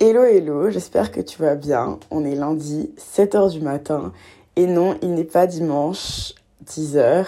Hello 0.00 0.22
hello, 0.22 0.70
j'espère 0.70 1.10
que 1.10 1.20
tu 1.20 1.42
vas 1.42 1.56
bien. 1.56 1.98
On 2.12 2.24
est 2.24 2.36
lundi, 2.36 2.92
7h 3.16 3.50
du 3.50 3.60
matin. 3.60 4.12
Et 4.54 4.68
non, 4.68 4.96
il 5.02 5.14
n'est 5.14 5.24
pas 5.24 5.48
dimanche, 5.48 6.34
10h. 6.66 7.26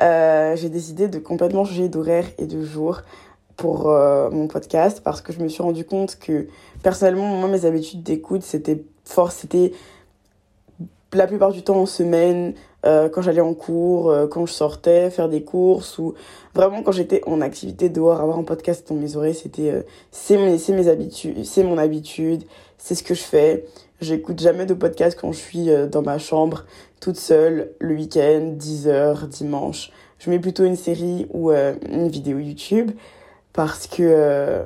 Euh, 0.00 0.54
j'ai 0.54 0.68
décidé 0.68 1.08
de 1.08 1.18
complètement 1.18 1.64
changer 1.64 1.88
d'horaire 1.88 2.26
et 2.38 2.46
de 2.46 2.62
jour 2.62 3.00
pour 3.56 3.90
euh, 3.90 4.30
mon 4.30 4.46
podcast 4.46 5.00
parce 5.02 5.22
que 5.22 5.32
je 5.32 5.40
me 5.40 5.48
suis 5.48 5.64
rendu 5.64 5.84
compte 5.84 6.16
que 6.20 6.46
personnellement, 6.84 7.26
moi, 7.34 7.48
mes 7.48 7.64
habitudes 7.64 8.04
d'écoute, 8.04 8.44
c'était 8.44 8.84
fort, 9.04 9.32
c'était 9.32 9.72
la 11.14 11.26
plupart 11.26 11.52
du 11.52 11.62
temps 11.62 11.76
en 11.76 11.86
semaine, 11.86 12.54
euh, 12.84 13.08
quand 13.08 13.22
j'allais 13.22 13.40
en 13.40 13.54
cours, 13.54 14.10
euh, 14.10 14.26
quand 14.26 14.44
je 14.44 14.52
sortais 14.52 15.08
faire 15.10 15.28
des 15.28 15.42
courses 15.42 15.98
ou 15.98 16.14
vraiment 16.54 16.82
quand 16.82 16.92
j'étais 16.92 17.22
en 17.26 17.40
activité 17.40 17.88
dehors, 17.88 18.20
avoir 18.20 18.38
un 18.38 18.42
podcast 18.42 18.86
dans 18.88 18.94
mes 18.94 19.16
oreilles, 19.16 19.34
c'était 19.34 19.70
euh, 19.70 19.82
c'est 20.10 20.36
mes, 20.36 20.88
habitudes, 20.88 21.44
c'est 21.44 21.62
mon 21.62 21.78
habitude, 21.78 22.44
c'est 22.76 22.94
ce 22.94 23.02
que 23.02 23.14
je 23.14 23.22
fais. 23.22 23.64
J'écoute 24.00 24.40
jamais 24.40 24.66
de 24.66 24.74
podcast 24.74 25.16
quand 25.18 25.32
je 25.32 25.38
suis 25.38 25.68
dans 25.90 26.02
ma 26.02 26.18
chambre 26.18 26.64
toute 27.00 27.16
seule 27.16 27.70
le 27.78 27.94
week-end, 27.94 28.54
10h, 28.58 29.28
dimanche. 29.28 29.90
Je 30.18 30.28
mets 30.28 30.38
plutôt 30.38 30.64
une 30.64 30.76
série 30.76 31.26
ou 31.32 31.52
une 31.52 32.08
vidéo 32.08 32.38
YouTube 32.38 32.90
parce 33.52 33.86
que 33.86 34.64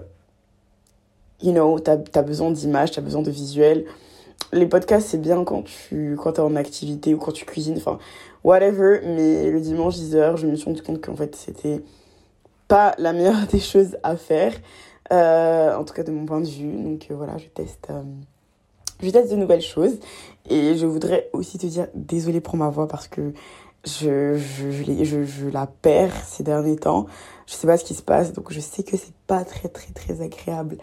you 1.42 1.52
know, 1.52 1.78
t'as 1.78 1.98
as 2.14 2.22
besoin 2.22 2.50
d'images, 2.50 2.90
t'as 2.92 3.02
besoin 3.02 3.22
de 3.22 3.30
visuels 3.30 3.84
les 4.52 4.66
podcasts, 4.66 5.08
c'est 5.08 5.20
bien 5.20 5.44
quand 5.44 5.62
tu 5.64 6.16
quand 6.16 6.38
es 6.38 6.40
en 6.40 6.56
activité 6.56 7.14
ou 7.14 7.18
quand 7.18 7.32
tu 7.32 7.44
cuisines, 7.44 7.76
enfin, 7.76 7.98
whatever. 8.44 9.00
Mais 9.04 9.50
le 9.50 9.60
dimanche 9.60 9.96
10h, 9.96 10.36
je 10.36 10.46
me 10.46 10.56
suis 10.56 10.66
rendu 10.66 10.82
compte 10.82 11.00
qu'en 11.00 11.16
fait, 11.16 11.34
c'était 11.36 11.82
pas 12.66 12.94
la 12.98 13.12
meilleure 13.12 13.46
des 13.52 13.60
choses 13.60 13.96
à 14.02 14.16
faire. 14.16 14.52
Euh, 15.12 15.74
en 15.74 15.84
tout 15.84 15.94
cas, 15.94 16.02
de 16.02 16.10
mon 16.10 16.26
point 16.26 16.40
de 16.40 16.48
vue. 16.48 16.72
Donc 16.72 17.06
euh, 17.10 17.14
voilà, 17.14 17.38
je 17.38 17.46
teste, 17.46 17.88
euh, 17.90 18.02
je 19.02 19.10
teste 19.10 19.30
de 19.30 19.36
nouvelles 19.36 19.62
choses. 19.62 19.98
Et 20.48 20.76
je 20.76 20.86
voudrais 20.86 21.28
aussi 21.32 21.58
te 21.58 21.66
dire 21.66 21.88
désolé 21.94 22.40
pour 22.40 22.56
ma 22.56 22.68
voix 22.68 22.88
parce 22.88 23.08
que 23.08 23.32
je, 23.84 24.36
je, 24.36 25.04
je, 25.04 25.24
je 25.24 25.46
la 25.46 25.66
perds 25.66 26.14
ces 26.26 26.42
derniers 26.42 26.76
temps. 26.76 27.06
Je 27.46 27.54
sais 27.54 27.66
pas 27.66 27.78
ce 27.78 27.84
qui 27.84 27.94
se 27.94 28.02
passe, 28.02 28.32
donc 28.32 28.52
je 28.52 28.60
sais 28.60 28.82
que 28.82 28.96
c'est 28.96 29.14
pas 29.26 29.44
très 29.44 29.68
très 29.68 29.92
très 29.92 30.20
agréable 30.20 30.76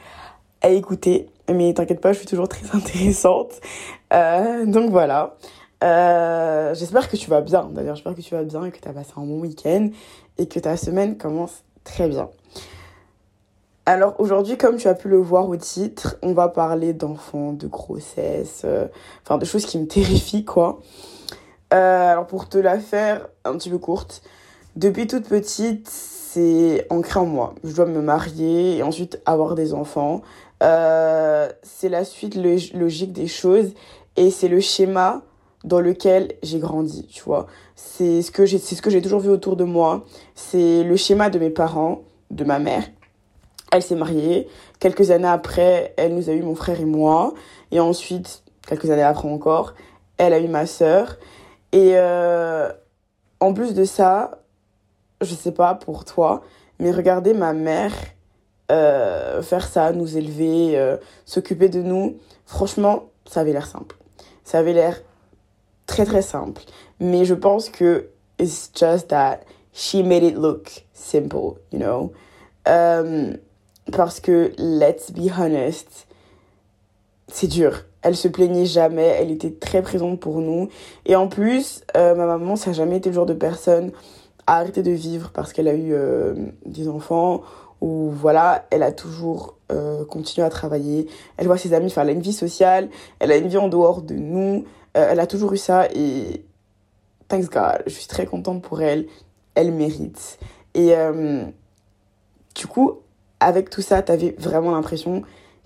à 0.66 0.70
écouter. 0.70 1.30
Mais 1.54 1.74
t'inquiète 1.74 2.02
pas, 2.02 2.12
je 2.12 2.18
suis 2.18 2.28
toujours 2.28 2.50
très 2.50 2.66
intéressante. 2.76 3.54
Euh, 4.14 4.66
donc 4.66 4.90
voilà. 4.90 5.36
Euh, 5.84 6.74
j'espère 6.74 7.08
que 7.08 7.16
tu 7.16 7.30
vas 7.30 7.42
bien. 7.42 7.70
D'ailleurs, 7.72 7.96
j'espère 7.96 8.16
que 8.16 8.22
tu 8.22 8.34
vas 8.34 8.44
bien 8.44 8.66
et 8.66 8.72
que 8.72 8.80
tu 8.80 8.88
as 8.88 8.94
passé 8.94 9.12
un 9.16 9.26
bon 9.26 9.40
week-end 9.40 9.90
et 10.38 10.48
que 10.48 10.60
ta 10.60 10.76
semaine 10.76 11.18
commence 11.18 11.64
très 11.84 12.08
bien. 12.10 12.30
Alors 13.86 14.16
aujourd'hui, 14.18 14.58
comme 14.58 14.78
tu 14.78 14.88
as 14.88 14.96
pu 14.96 15.10
le 15.10 15.18
voir 15.18 15.48
au 15.48 15.56
titre, 15.56 16.18
on 16.24 16.34
va 16.34 16.48
parler 16.48 16.94
d'enfants, 16.94 17.54
de 17.54 17.68
grossesse, 17.68 18.64
euh, 18.66 18.88
enfin 19.22 19.38
de 19.38 19.46
choses 19.46 19.68
qui 19.68 19.78
me 19.78 19.86
terrifient 19.86 20.44
quoi. 20.44 20.80
alors 21.70 22.26
pour 22.26 22.50
te 22.50 22.58
la 22.58 22.80
faire 22.80 23.28
un 23.44 23.56
petit 23.56 23.70
peu 23.70 23.78
courte, 23.78 24.24
depuis 24.76 25.06
toute 25.06 25.28
petite, 25.30 25.88
c'est 25.88 26.86
ancré 26.90 27.20
en 27.20 27.26
moi. 27.26 27.56
Je 27.64 27.74
dois 27.74 27.86
me 27.86 28.02
marier 28.02 28.78
et 28.78 28.84
ensuite 28.84 29.22
avoir 29.26 29.56
des 29.56 29.74
enfants. 29.74 30.22
Euh, 30.64 31.50
c'est 31.64 31.90
la 31.90 32.06
suite 32.06 32.36
logique 32.36 33.12
des 33.12 33.28
choses 33.28 33.74
et 34.16 34.32
c'est 34.32 34.48
le 34.48 34.60
schéma 34.60 35.22
dans 35.64 35.80
lequel 35.80 36.34
j'ai 36.44 36.60
grandi, 36.60 37.08
tu 37.08 37.24
vois. 37.24 37.48
C'est 37.76 38.22
ce 38.22 38.32
que 38.32 38.46
j'ai 38.46 38.60
ce 38.60 38.82
que 38.82 38.90
j'ai 38.90 39.02
toujours 39.02 39.20
vu 39.20 39.30
autour 39.30 39.56
de 39.56 39.64
moi, 39.64 40.06
c'est 40.36 40.84
le 40.84 40.96
schéma 40.96 41.30
de 41.30 41.40
mes 41.40 41.50
parents, 41.50 42.04
de 42.32 42.44
ma 42.44 42.60
mère. 42.60 42.84
Elle 43.72 43.82
s'est 43.82 43.96
mariée, 43.96 44.48
quelques 44.80 45.12
années 45.12 45.28
après, 45.28 45.94
elle 45.98 46.16
nous 46.16 46.30
a 46.30 46.34
eu 46.34 46.44
mon 46.44 46.56
frère 46.56 46.80
et 46.80 46.86
moi. 46.86 47.34
Et 47.72 47.80
ensuite 47.80 48.44
quelques 48.68 48.90
années 48.90 49.04
après 49.04 49.28
encore, 49.28 49.74
elle 50.18 50.34
a 50.34 50.40
eu 50.40 50.48
ma 50.48 50.66
sœur. 50.66 51.18
Et 51.72 51.94
euh, 51.96 52.72
en 53.40 53.54
plus 53.54 53.74
de 53.74 53.84
ça, 53.84 54.44
je 55.22 55.34
sais 55.34 55.52
pas 55.52 55.76
pour 55.76 56.06
toi, 56.06 56.42
mais 56.80 56.92
regardez 56.92 57.34
ma 57.34 57.54
mère 57.54 57.94
euh, 58.72 59.44
faire 59.44 59.68
ça, 59.68 59.92
nous 59.92 60.18
élever, 60.18 60.78
euh, 60.78 60.98
s'occuper 61.26 61.70
de 61.70 61.82
nous, 61.82 62.18
franchement, 62.46 63.04
ça 63.28 63.42
avait 63.42 63.54
l'air 63.54 63.68
simple. 63.68 63.96
Ça 64.44 64.58
avait 64.58 64.74
l'air 64.74 65.02
très 65.86 66.06
très 66.06 66.24
simple. 66.24 66.64
Mais 67.00 67.26
je 67.26 67.36
pense 67.36 67.70
que 67.70 68.10
it's 68.40 68.72
just 68.74 69.10
that 69.10 69.42
she 69.72 69.96
made 69.96 70.24
it 70.24 70.36
look 70.36 70.86
simple, 70.94 71.60
you 71.72 71.80
know? 71.80 72.12
Euh, 72.68 73.34
parce 73.92 74.20
que, 74.20 74.52
let's 74.58 75.12
be 75.12 75.30
honest, 75.38 76.08
c'est 77.28 77.48
dur. 77.48 77.86
Elle 78.02 78.16
se 78.16 78.28
plaignait 78.28 78.66
jamais, 78.66 79.06
elle 79.06 79.30
était 79.30 79.52
très 79.54 79.84
présente 79.84 80.20
pour 80.20 80.40
nous. 80.40 80.70
Et 81.06 81.16
en 81.16 81.28
plus, 81.28 81.84
ma 81.94 82.14
maman, 82.14 82.56
ça 82.56 82.72
n'a 82.72 82.76
jamais 82.76 82.98
été 82.98 83.10
le 83.10 83.16
genre 83.16 83.26
de 83.28 83.34
personne 83.34 83.92
à 84.48 84.58
arrêter 84.58 84.82
de 84.84 84.92
vivre 84.92 85.32
parce 85.34 85.54
qu'elle 85.54 85.68
a 85.68 85.76
eu 85.76 85.96
des 86.66 86.88
enfants 86.88 87.42
où 87.82 88.10
voilà, 88.12 88.66
elle 88.72 88.84
a 88.84 88.92
toujours 88.92 89.56
euh, 89.72 90.06
continué 90.06 90.46
à 90.46 90.50
travailler. 90.50 91.08
Elle 91.38 91.48
voit 91.48 91.58
ses 91.58 91.74
amis, 91.74 91.88
enfin, 91.88 92.04
elle 92.04 92.10
a 92.10 92.12
une 92.14 92.22
vie 92.22 92.34
sociale, 92.34 92.90
elle 93.20 93.32
a 93.32 93.38
une 93.38 93.48
vie 93.48 93.58
en 93.58 93.68
dehors 93.68 94.02
de 94.02 94.14
nous. 94.14 94.66
Euh, 94.96 95.08
elle 95.10 95.20
a 95.20 95.28
toujours 95.28 95.54
eu 95.54 95.58
ça 95.58 95.88
et 95.94 96.46
thanks 97.28 97.50
God, 97.50 97.84
je 97.88 97.92
suis 97.92 98.08
très 98.08 98.26
contente 98.26 98.62
pour 98.62 98.82
elle. 98.82 99.08
Elle 99.56 99.72
mérite. 99.72 100.38
Et 100.74 100.96
euh, 100.96 101.44
du 102.54 102.68
coup, 102.68 103.00
avec 103.40 103.70
tout 103.70 103.82
ça, 103.82 104.02
t'avais 104.02 104.36
vraiment 104.38 104.72
l'impression 104.72 105.24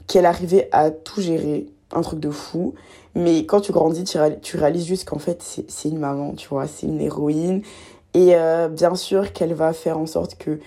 qu'elle 0.08 0.26
arrivait 0.26 0.70
à 0.72 0.92
tout 0.92 1.22
gérer, 1.22 1.68
un 1.92 2.02
truc 2.02 2.20
de 2.20 2.30
fou. 2.30 2.76
Mais 3.16 3.46
quand 3.46 3.62
tu 3.62 3.72
grandis, 3.72 4.04
tu 4.04 4.58
réalises 4.58 4.86
juste 4.86 5.10
qu'en 5.10 5.20
fait, 5.20 5.42
c'est 5.68 5.90
une 5.90 6.00
maman, 6.00 6.34
tu 6.34 6.48
vois, 6.48 6.68
c'est 6.68 6.88
une 6.88 7.02
héroïne. 7.02 7.64
Et 8.14 8.36
bien 8.72 8.96
sûr 8.96 9.34
qu'elle 9.34 9.54
va 9.54 9.74
faire 9.74 9.98
en 9.98 10.06
sorte 10.06 10.36
que 10.36 10.60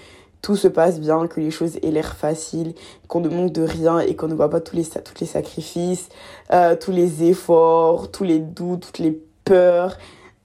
tout 0.42 0.56
se 0.56 0.66
passe 0.66 1.00
bien, 1.00 1.28
que 1.28 1.40
les 1.40 1.52
choses 1.52 1.76
aient 1.82 1.92
l'air 1.92 2.16
faciles, 2.16 2.74
qu'on 3.06 3.20
ne 3.20 3.28
manque 3.28 3.52
de 3.52 3.62
rien 3.62 4.00
et 4.00 4.16
qu'on 4.16 4.26
ne 4.26 4.34
voit 4.34 4.50
pas 4.50 4.60
tous 4.60 4.74
les, 4.74 4.84
les 5.20 5.26
sacrifices, 5.26 6.08
euh, 6.52 6.74
tous 6.74 6.90
les 6.90 7.22
efforts, 7.22 8.10
tous 8.10 8.24
les 8.24 8.40
doutes, 8.40 8.86
toutes 8.86 8.98
les 8.98 9.22
peurs. 9.44 9.96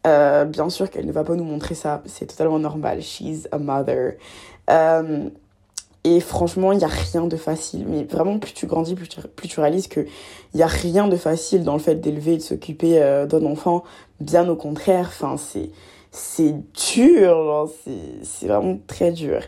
Euh, 0.06 0.46
bien 0.46 0.69
sûr 0.69 0.90
qu'elle 0.91 1.07
ne 1.07 1.12
va 1.12 1.24
pas 1.24 1.34
nous 1.34 1.44
montrer 1.44 1.74
ça, 1.74 2.03
c'est 2.06 2.28
totalement 2.28 2.59
normal. 2.59 3.02
She's 3.02 3.50
a 3.52 3.57
mother. 3.57 4.13
Euh, 4.69 5.30
et 6.03 6.19
franchement, 6.19 6.72
il 6.72 6.78
n'y 6.78 6.84
a 6.84 6.90
rien 6.90 7.25
de 7.25 7.36
facile. 7.36 7.86
Mais 7.88 8.03
vraiment, 8.03 8.38
plus 8.38 8.53
tu 8.53 8.68
grandis, 8.68 8.94
plus 8.94 9.09
tu, 9.09 9.19
plus 9.19 9.47
tu 9.47 9.59
réalises 9.59 9.88
qu'il 9.88 10.06
n'y 10.53 10.62
a 10.62 10.68
rien 10.68 11.07
de 11.07 11.18
facile 11.18 11.63
dans 11.63 11.74
le 11.74 11.80
fait 11.80 11.96
d'élever 11.96 12.34
et 12.34 12.38
de 12.38 12.44
s'occuper 12.44 13.25
d'un 13.28 13.46
enfant. 13.46 13.84
Bien 14.22 14.47
au 14.47 14.56
contraire, 14.56 15.12
c'est, 15.38 15.72
c'est 16.12 16.56
dur, 16.94 17.68
c'est 18.24 18.47
vraiment 18.47 18.78
très 18.88 19.12
dur. 19.12 19.41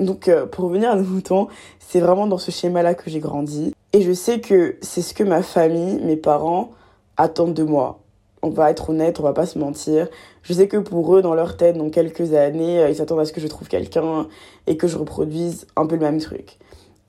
Donc 0.00 0.28
euh, 0.28 0.46
pour 0.46 0.64
revenir 0.64 0.90
à 0.90 0.96
nos 0.96 1.04
moutons, 1.04 1.48
c'est 1.78 2.00
vraiment 2.00 2.26
dans 2.26 2.38
ce 2.38 2.50
schéma-là 2.50 2.94
que 2.94 3.10
j'ai 3.10 3.20
grandi. 3.20 3.74
Et 3.92 4.02
je 4.02 4.12
sais 4.12 4.40
que 4.40 4.76
c'est 4.80 5.02
ce 5.02 5.14
que 5.14 5.22
ma 5.22 5.42
famille, 5.42 6.00
mes 6.02 6.16
parents 6.16 6.70
attendent 7.16 7.54
de 7.54 7.62
moi. 7.62 8.00
On 8.42 8.48
va 8.48 8.70
être 8.70 8.90
honnête, 8.90 9.20
on 9.20 9.22
va 9.22 9.34
pas 9.34 9.44
se 9.44 9.58
mentir. 9.58 10.08
Je 10.42 10.54
sais 10.54 10.66
que 10.66 10.78
pour 10.78 11.14
eux, 11.14 11.20
dans 11.20 11.34
leur 11.34 11.58
tête, 11.58 11.76
dans 11.76 11.90
quelques 11.90 12.32
années, 12.32 12.78
euh, 12.78 12.88
ils 12.88 12.96
s'attendent 12.96 13.20
à 13.20 13.26
ce 13.26 13.32
que 13.32 13.40
je 13.40 13.46
trouve 13.46 13.68
quelqu'un 13.68 14.26
et 14.66 14.78
que 14.78 14.88
je 14.88 14.96
reproduise 14.96 15.66
un 15.76 15.86
peu 15.86 15.96
le 15.96 16.02
même 16.02 16.20
truc. 16.20 16.58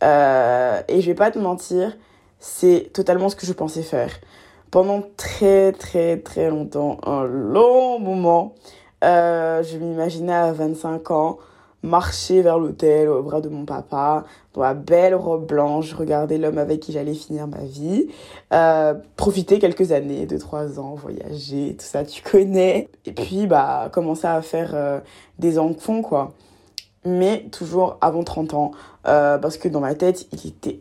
Euh, 0.03 0.81
et 0.90 1.00
je 1.00 1.06
vais 1.06 1.16
pas 1.16 1.31
te 1.31 1.40
mentir, 1.40 1.96
c'est 2.40 2.90
totalement 2.91 3.30
ce 3.30 3.38
que 3.38 3.46
je 3.46 3.53
pensais 3.53 3.84
faire. 3.84 4.12
Pendant 4.72 5.03
très 5.16 5.74
très 5.74 6.18
très 6.18 6.50
longtemps, 6.50 6.97
un 7.06 7.24
long 7.25 8.00
moment, 8.00 8.56
je 9.01 9.78
m'imaginais 9.78 10.34
à 10.34 10.51
25 10.53 11.12
ans 11.12 11.38
marcher 11.84 12.42
vers 12.42 12.59
l'hôtel 12.59 13.09
au 13.09 13.24
bras 13.24 13.42
de 13.42 13.50
mon 13.50 13.66
papa, 13.66 14.25
dans 14.53 14.62
la 14.62 14.74
belle 14.74 15.16
robe 15.16 15.46
blanche, 15.47 15.94
regarder 15.94 16.38
l'homme 16.38 16.58
avec 16.58 16.80
qui 16.80 16.92
j'allais 16.92 17.14
finir 17.14 17.47
ma 17.47 17.64
vie, 17.64 18.07
euh, 18.54 18.94
profiter 19.16 19.60
quelques 19.60 19.92
années, 19.92 20.25
deux, 20.25 20.39
trois 20.39 20.80
ans, 20.80 20.95
voyager, 20.95 21.75
tout 21.78 21.86
ça, 21.86 22.04
tu 22.04 22.22
connais. 22.22 22.89
Et 23.06 23.13
puis, 23.13 23.48
bah, 23.48 23.89
commencer 23.92 24.28
à 24.28 24.42
faire 24.42 24.72
euh, 24.74 25.00
des 25.39 25.57
enfants, 25.57 26.01
quoi. 26.01 26.33
Mais 27.04 27.48
toujours 27.51 27.98
avant 28.01 28.24
30 28.24 28.54
ans, 28.54 28.72
euh, 29.07 29.39
parce 29.39 29.57
que 29.57 29.68
dans 29.68 29.80
ma 29.80 29.95
tête, 29.95 30.28
il 30.31 30.48
était 30.48 30.80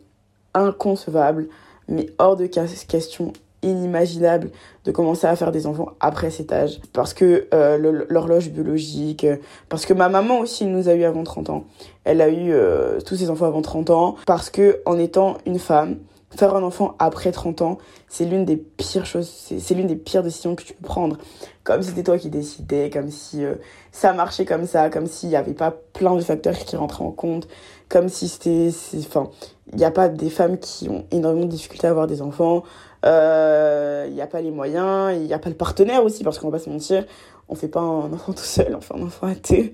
inconcevable, 0.52 1.48
mais 1.88 2.06
hors 2.18 2.36
de 2.36 2.46
question 2.46 3.32
inimaginable 3.62 4.50
de 4.84 4.92
commencer 4.92 5.26
à 5.26 5.36
faire 5.36 5.52
des 5.52 5.66
enfants 5.66 5.90
après 6.00 6.30
cet 6.30 6.52
âge. 6.52 6.80
Parce 6.92 7.14
que 7.14 7.48
euh, 7.54 8.04
l'horloge 8.08 8.50
biologique 8.50 9.26
parce 9.68 9.86
que 9.86 9.92
ma 9.92 10.08
maman 10.08 10.38
aussi 10.38 10.64
nous 10.66 10.88
a 10.88 10.94
eu 10.94 11.04
avant 11.04 11.24
30 11.24 11.50
ans. 11.50 11.64
Elle 12.04 12.20
a 12.20 12.28
eu 12.28 12.52
euh, 12.52 13.00
tous 13.00 13.16
ses 13.16 13.30
enfants 13.30 13.46
avant 13.46 13.62
30 13.62 13.90
ans. 13.90 14.16
Parce 14.26 14.50
que 14.50 14.80
en 14.86 14.98
étant 14.98 15.38
une 15.46 15.58
femme 15.58 15.96
faire 16.36 16.54
un 16.54 16.62
enfant 16.62 16.94
après 16.98 17.32
30 17.32 17.62
ans, 17.62 17.78
c'est 18.08 18.24
l'une 18.24 18.44
des 18.44 18.56
pires 18.56 19.06
choses, 19.06 19.28
c'est 19.28 19.74
l'une 19.74 19.86
des 19.86 19.96
pires 19.96 20.22
décisions 20.22 20.54
que 20.54 20.62
tu 20.62 20.74
peux 20.74 20.86
prendre. 20.86 21.16
Comme 21.64 21.82
si 21.82 21.90
c'était 21.90 22.04
toi 22.04 22.18
qui 22.18 22.30
décidais, 22.30 22.90
comme 22.90 23.10
si 23.10 23.44
euh, 23.44 23.54
ça 23.92 24.12
marchait 24.12 24.44
comme 24.44 24.66
ça, 24.66 24.90
comme 24.90 25.06
s'il 25.06 25.28
n'y 25.28 25.36
avait 25.36 25.54
pas 25.54 25.70
plein 25.70 26.14
de 26.14 26.20
facteurs 26.20 26.56
qui 26.56 26.76
rentraient 26.76 27.04
en 27.04 27.10
compte, 27.10 27.48
comme 27.88 28.08
si 28.08 28.28
c'était... 28.28 28.70
Enfin, 28.98 29.30
il 29.72 29.78
n'y 29.78 29.84
a 29.84 29.90
pas 29.90 30.08
des 30.08 30.30
femmes 30.30 30.58
qui 30.58 30.88
ont 30.88 31.04
énormément 31.10 31.46
de 31.46 31.50
difficultés 31.50 31.86
à 31.86 31.90
avoir 31.90 32.06
des 32.06 32.22
enfants, 32.22 32.64
euh, 33.04 34.06
il 34.08 34.14
n'y 34.14 34.20
a 34.20 34.26
pas 34.26 34.40
les 34.40 34.50
moyens, 34.50 35.14
il 35.16 35.26
n'y 35.26 35.32
a 35.32 35.38
pas 35.38 35.48
le 35.48 35.54
partenaire 35.54 36.04
aussi, 36.04 36.24
parce 36.24 36.38
qu'on 36.38 36.48
va 36.48 36.58
pas 36.58 36.64
se 36.64 36.70
mentir, 36.70 37.04
on 37.48 37.54
fait 37.54 37.68
pas 37.68 37.80
un 37.80 38.12
enfant 38.12 38.32
tout 38.32 38.42
seul, 38.42 38.74
on 38.74 38.80
fait 38.80 38.94
un 38.94 39.02
enfant 39.02 39.28
à 39.28 39.34
deux. 39.34 39.72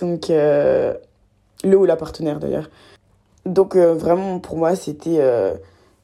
Donc, 0.00 0.30
euh, 0.30 0.94
le 1.64 1.76
ou 1.76 1.84
la 1.84 1.96
partenaire 1.96 2.40
d'ailleurs. 2.40 2.70
Donc, 3.44 3.76
vraiment, 3.76 4.38
pour 4.38 4.56
moi, 4.56 4.76
c'était 4.76 5.20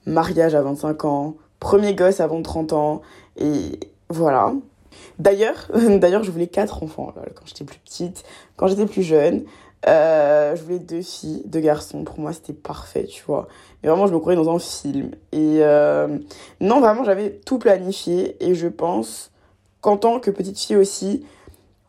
mariage 0.07 0.55
à 0.55 0.63
25 0.63 1.05
ans, 1.05 1.37
premier 1.61 1.95
gosse 1.95 2.21
avant 2.21 2.43
30 2.43 2.73
ans, 2.73 3.03
et 3.37 3.79
voilà. 4.09 4.53
D'ailleurs, 5.19 5.71
d'ailleurs, 5.99 6.25
je 6.25 6.31
voulais 6.31 6.47
quatre 6.49 6.83
enfants 6.83 7.13
quand 7.35 7.47
j'étais 7.47 7.65
plus 7.65 7.79
petite, 7.79 8.25
quand 8.57 8.67
j'étais 8.67 8.87
plus 8.87 9.03
jeune. 9.03 9.45
Euh, 9.87 10.57
je 10.57 10.63
voulais 10.63 10.79
deux 10.79 11.03
filles, 11.03 11.43
deux 11.47 11.61
garçons. 11.61 12.05
Pour 12.05 12.19
moi, 12.19 12.33
c'était 12.33 12.53
parfait, 12.53 13.05
tu 13.05 13.23
vois. 13.27 13.49
Mais 13.83 13.89
vraiment, 13.89 14.07
je 14.07 14.13
me 14.13 14.19
croyais 14.19 14.37
dans 14.37 14.53
un 14.53 14.59
film. 14.59 15.11
Et 15.33 15.59
euh, 15.61 16.19
non, 16.61 16.81
vraiment, 16.81 17.05
j'avais 17.05 17.31
tout 17.45 17.59
planifié. 17.59 18.37
Et 18.45 18.55
je 18.55 18.67
pense 18.67 19.31
qu'en 19.81 19.97
tant 19.97 20.19
que 20.21 20.31
petite 20.31 20.59
fille 20.59 20.77
aussi, 20.77 21.25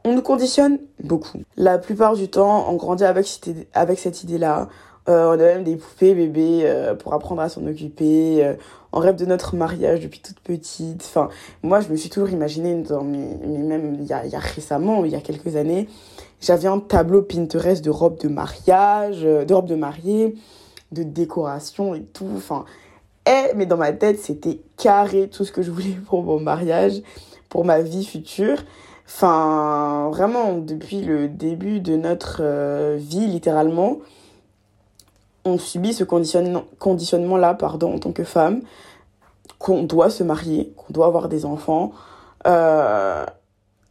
on 0.06 0.14
nous 0.14 0.22
conditionne 0.22 0.80
beaucoup. 1.04 1.40
La 1.58 1.78
plupart 1.78 2.16
du 2.16 2.30
temps, 2.30 2.70
on 2.70 2.76
grandit 2.76 3.06
avec, 3.06 3.28
avec 3.74 4.00
cette 4.00 4.24
idée-là. 4.24 4.70
Euh, 5.08 5.30
on 5.30 5.34
a 5.34 5.38
même 5.38 5.64
des 5.64 5.76
poupées 5.76 6.14
bébés 6.14 6.94
pour 7.00 7.14
apprendre 7.14 7.42
à 7.42 7.50
s'en 7.50 7.66
occuper. 7.66 8.56
On 8.92 9.00
rêve 9.00 9.16
de 9.16 9.26
notre 9.26 9.56
mariage 9.56 10.02
depuis 10.02 10.20
toute 10.20 10.40
petite. 10.40 11.04
Enfin, 11.04 11.30
moi, 11.64 11.80
je 11.80 11.90
me 11.90 11.96
suis 11.96 12.10
toujours 12.10 12.30
imaginé, 12.30 12.76
dans 12.84 13.04
mes, 13.04 13.36
même 13.58 13.96
il 14.00 14.06
y, 14.06 14.14
a, 14.14 14.26
il 14.26 14.32
y 14.32 14.36
a 14.36 14.40
récemment, 14.40 15.04
il 15.06 15.12
y 15.12 15.16
a 15.16 15.22
quelques 15.22 15.56
années, 15.56 15.88
j'avais 16.42 16.68
un 16.68 16.80
tableau 16.80 17.22
Pinterest 17.22 17.84
de 17.84 17.90
robes 17.90 18.20
de 18.20 18.28
mariage, 18.28 19.22
de 19.22 19.54
robes 19.54 19.68
de 19.68 19.76
mariée, 19.76 20.36
de 20.92 21.04
décoration 21.04 21.96
et 21.96 22.04
tout. 22.04 22.30
Enfin, 22.36 22.66
et, 23.28 23.54
mais 23.56 23.66
dans 23.66 23.78
ma 23.78 23.92
tête, 23.92 24.20
c'était 24.20 24.62
carré 24.78 25.30
tout 25.30 25.46
ce 25.46 25.52
que 25.52 25.62
je 25.62 25.72
voulais 25.72 25.98
pour 26.08 26.24
mon 26.24 26.40
mariage, 26.40 27.02
pour 27.50 27.66
ma 27.66 27.82
vie 27.82 28.06
future. 28.06 28.58
Enfin, 29.06 30.10
vraiment, 30.12 30.58
depuis 30.58 31.02
le 31.02 31.28
début 31.28 31.80
de 31.80 31.96
notre 31.96 32.96
vie, 32.96 33.28
littéralement, 33.28 33.98
on 35.46 35.58
subit 35.58 35.94
ce 35.94 36.04
conditionnement-là 36.04 37.54
pardon, 37.56 37.96
en 37.96 38.00
tant 38.00 38.12
que 38.12 38.24
femme, 38.24 38.62
qu'on 39.58 39.84
doit 39.84 40.10
se 40.10 40.24
marier, 40.24 40.74
qu'on 40.78 40.94
doit 40.94 41.08
avoir 41.08 41.28
des 41.28 41.46
enfants. 41.46 41.92
Euh, 42.48 43.26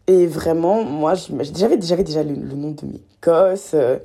et 0.08 0.26
vraiment, 0.26 0.84
moi, 0.84 1.12
j'avais 1.14 1.76
déjà, 1.76 1.96
déjà 1.96 2.22
le, 2.22 2.34
nom 2.34 2.70
de 2.70 2.86
mes 2.86 3.02
gosses, 3.22 3.72
euh, 3.74 3.98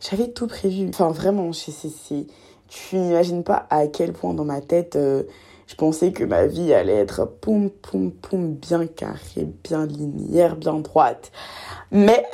j'avais 0.00 0.28
tout 0.28 0.46
prévu. 0.46 0.88
Enfin, 0.88 1.10
vraiment, 1.10 1.50
tu 1.50 2.96
n'imagines 2.96 3.44
pas 3.44 3.66
à 3.68 3.86
quel 3.86 4.14
point 4.14 4.32
dans 4.32 4.46
ma 4.46 4.62
tête, 4.62 4.96
euh, 4.96 5.24
je 5.66 5.74
pensais 5.74 6.12
que 6.12 6.24
ma 6.24 6.46
vie 6.46 6.72
allait 6.72 6.96
être 6.96 7.26
poum, 7.26 7.68
poum, 7.68 8.10
poum, 8.10 8.54
bien 8.54 8.86
carrée, 8.86 9.46
bien 9.62 9.84
linéaire, 9.84 10.56
bien 10.56 10.76
droite. 10.76 11.30
Mais, 11.90 12.24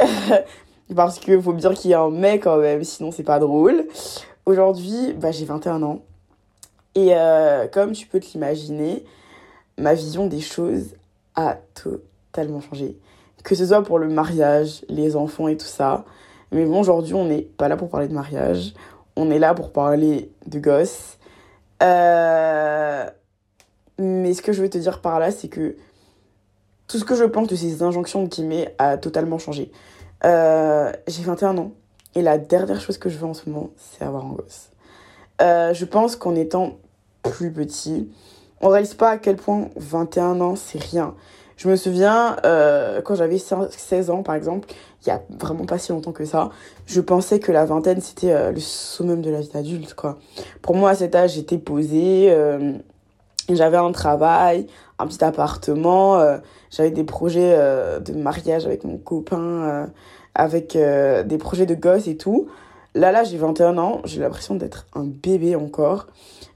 parce 0.94 1.18
qu'il 1.18 1.42
faut 1.42 1.52
dire 1.52 1.74
qu'il 1.74 1.90
y 1.90 1.94
a 1.94 2.02
un 2.02 2.10
mais 2.10 2.38
quand 2.38 2.58
même, 2.58 2.84
sinon 2.84 3.10
c'est 3.10 3.24
pas 3.24 3.40
drôle. 3.40 3.86
Aujourd'hui, 4.46 5.14
bah, 5.14 5.32
j'ai 5.32 5.46
21 5.46 5.82
ans. 5.82 6.02
Et 6.94 7.08
euh, 7.10 7.66
comme 7.66 7.90
tu 7.90 8.06
peux 8.06 8.20
te 8.20 8.26
l'imaginer, 8.34 9.04
ma 9.78 9.94
vision 9.94 10.28
des 10.28 10.40
choses 10.40 10.94
a 11.34 11.56
totalement 11.74 12.09
changé. 12.34 12.98
Que 13.44 13.54
ce 13.54 13.66
soit 13.66 13.82
pour 13.82 13.98
le 13.98 14.08
mariage, 14.08 14.84
les 14.88 15.16
enfants 15.16 15.48
et 15.48 15.56
tout 15.56 15.66
ça. 15.66 16.04
Mais 16.52 16.64
bon, 16.64 16.80
aujourd'hui, 16.80 17.14
on 17.14 17.24
n'est 17.24 17.42
pas 17.42 17.68
là 17.68 17.76
pour 17.76 17.88
parler 17.88 18.08
de 18.08 18.14
mariage. 18.14 18.74
On 19.16 19.30
est 19.30 19.38
là 19.38 19.54
pour 19.54 19.72
parler 19.72 20.32
de 20.46 20.58
gosses. 20.58 21.18
Euh, 21.82 23.08
mais 23.98 24.34
ce 24.34 24.42
que 24.42 24.52
je 24.52 24.62
veux 24.62 24.70
te 24.70 24.78
dire 24.78 25.00
par 25.00 25.18
là, 25.18 25.30
c'est 25.30 25.48
que 25.48 25.76
tout 26.86 26.98
ce 26.98 27.04
que 27.04 27.14
je 27.14 27.24
pense 27.24 27.48
de 27.48 27.56
ces 27.56 27.82
injonctions 27.82 28.26
qui 28.26 28.42
met 28.42 28.74
a 28.78 28.98
totalement 28.98 29.38
changé. 29.38 29.70
Euh, 30.24 30.92
j'ai 31.06 31.22
21 31.22 31.56
ans. 31.58 31.72
Et 32.14 32.22
la 32.22 32.38
dernière 32.38 32.80
chose 32.80 32.98
que 32.98 33.08
je 33.08 33.18
veux 33.18 33.26
en 33.26 33.34
ce 33.34 33.48
moment, 33.48 33.70
c'est 33.76 34.04
avoir 34.04 34.26
un 34.26 34.32
gosse. 34.32 34.70
Euh, 35.40 35.72
je 35.72 35.84
pense 35.84 36.16
qu'en 36.16 36.34
étant 36.34 36.78
plus 37.22 37.52
petit, 37.52 38.10
on 38.60 38.68
réalise 38.68 38.94
pas 38.94 39.10
à 39.10 39.18
quel 39.18 39.36
point 39.36 39.68
21 39.76 40.40
ans, 40.40 40.56
c'est 40.56 40.82
rien. 40.82 41.14
Je 41.60 41.68
me 41.68 41.76
souviens, 41.76 42.36
euh, 42.46 43.02
quand 43.02 43.14
j'avais 43.14 43.36
16 43.38 44.08
ans, 44.10 44.22
par 44.22 44.34
exemple, 44.34 44.68
il 45.02 45.08
y 45.08 45.10
a 45.10 45.20
vraiment 45.38 45.66
pas 45.66 45.78
si 45.78 45.92
longtemps 45.92 46.12
que 46.12 46.24
ça, 46.24 46.48
je 46.86 47.00
pensais 47.00 47.38
que 47.38 47.52
la 47.52 47.66
vingtaine, 47.66 48.00
c'était 48.00 48.32
euh, 48.32 48.50
le 48.50 48.60
summum 48.60 49.20
de 49.20 49.30
la 49.30 49.40
vie 49.40 49.50
d'adulte, 49.50 49.92
quoi. 49.94 50.18
Pour 50.62 50.74
moi, 50.74 50.90
à 50.90 50.94
cet 50.94 51.14
âge, 51.14 51.34
j'étais 51.34 51.58
posée, 51.58 52.34
j'avais 53.50 53.76
un 53.76 53.92
travail, 53.92 54.66
un 54.98 55.06
petit 55.06 55.22
appartement, 55.22 56.24
j'avais 56.70 56.90
des 56.90 57.04
projets 57.04 57.54
de 58.00 58.12
mariage 58.14 58.64
avec 58.64 58.84
mon 58.84 58.96
copain 58.96 59.90
avec 60.34 60.76
euh, 60.76 61.22
des 61.22 61.38
projets 61.38 61.66
de 61.66 61.74
gosse 61.74 62.06
et 62.08 62.16
tout. 62.16 62.48
Là, 62.94 63.12
là, 63.12 63.24
j'ai 63.24 63.36
21 63.36 63.78
ans, 63.78 64.00
j'ai 64.04 64.20
l'impression 64.20 64.54
d'être 64.54 64.86
un 64.94 65.04
bébé 65.04 65.54
encore. 65.54 66.06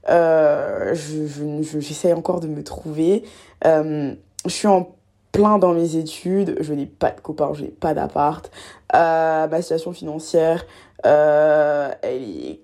Euh, 0.09 0.93
J'essaye 0.93 2.11
je, 2.11 2.17
encore 2.17 2.39
de 2.39 2.47
me 2.47 2.63
trouver. 2.63 3.23
Euh, 3.65 4.13
je 4.45 4.51
suis 4.51 4.67
en 4.67 4.95
plein 5.31 5.57
dans 5.57 5.73
mes 5.73 5.97
études, 5.97 6.57
je 6.61 6.73
n'ai 6.73 6.85
pas 6.85 7.11
de 7.11 7.19
copains, 7.19 7.51
je 7.53 7.63
n'ai 7.63 7.69
pas 7.69 7.93
d'appart. 7.93 8.49
Euh, 8.95 9.47
ma 9.47 9.61
situation 9.61 9.91
financière, 9.91 10.65
euh, 11.05 11.91
elle 12.01 12.23
est 12.23 12.61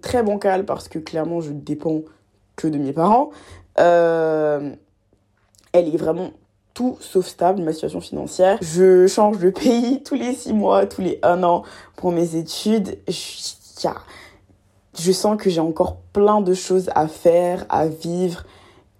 très 0.00 0.22
bancale 0.22 0.64
parce 0.64 0.88
que 0.88 0.98
clairement, 0.98 1.40
je 1.40 1.52
dépends 1.52 2.00
que 2.56 2.66
de 2.66 2.78
mes 2.78 2.92
parents. 2.92 3.30
elle 3.76 4.76
est 5.72 5.96
vraiment 5.96 6.30
tout 6.74 6.96
sauf 7.00 7.26
stable, 7.26 7.62
ma 7.62 7.72
situation 7.72 8.00
financière. 8.00 8.58
Je 8.60 9.06
change 9.06 9.38
de 9.38 9.50
pays 9.50 10.02
tous 10.02 10.14
les 10.14 10.34
six 10.34 10.52
mois, 10.52 10.86
tous 10.86 11.02
les 11.02 11.18
un 11.22 11.42
an 11.42 11.62
pour 11.96 12.12
mes 12.12 12.36
études. 12.36 12.98
Je 13.08 15.12
sens 15.12 15.40
que 15.40 15.50
j'ai 15.50 15.60
encore 15.60 15.96
plein 16.12 16.40
de 16.40 16.54
choses 16.54 16.90
à 16.94 17.08
faire, 17.08 17.66
à 17.68 17.86
vivre. 17.86 18.44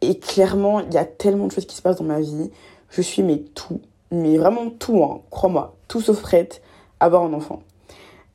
Et 0.03 0.19
clairement, 0.19 0.81
il 0.81 0.93
y 0.93 0.99
a 0.99 1.05
tellement 1.05 1.47
de 1.47 1.53
choses 1.53 1.67
qui 1.67 1.77
se 1.77 1.83
passent 1.83 1.97
dans 1.97 2.05
ma 2.05 2.21
vie. 2.21 2.51
Je 2.91 3.01
suis 3.01 3.23
mais 3.23 3.39
tout, 3.55 3.81
mais 4.11 4.37
vraiment 4.37 4.69
tout, 4.69 5.03
hein, 5.03 5.23
crois-moi, 5.31 5.77
tout 5.89 6.01
sauf 6.01 6.21
prête 6.21 6.61
à 7.01 7.07
avoir 7.07 7.23
un 7.23 7.33
enfant. 7.33 7.63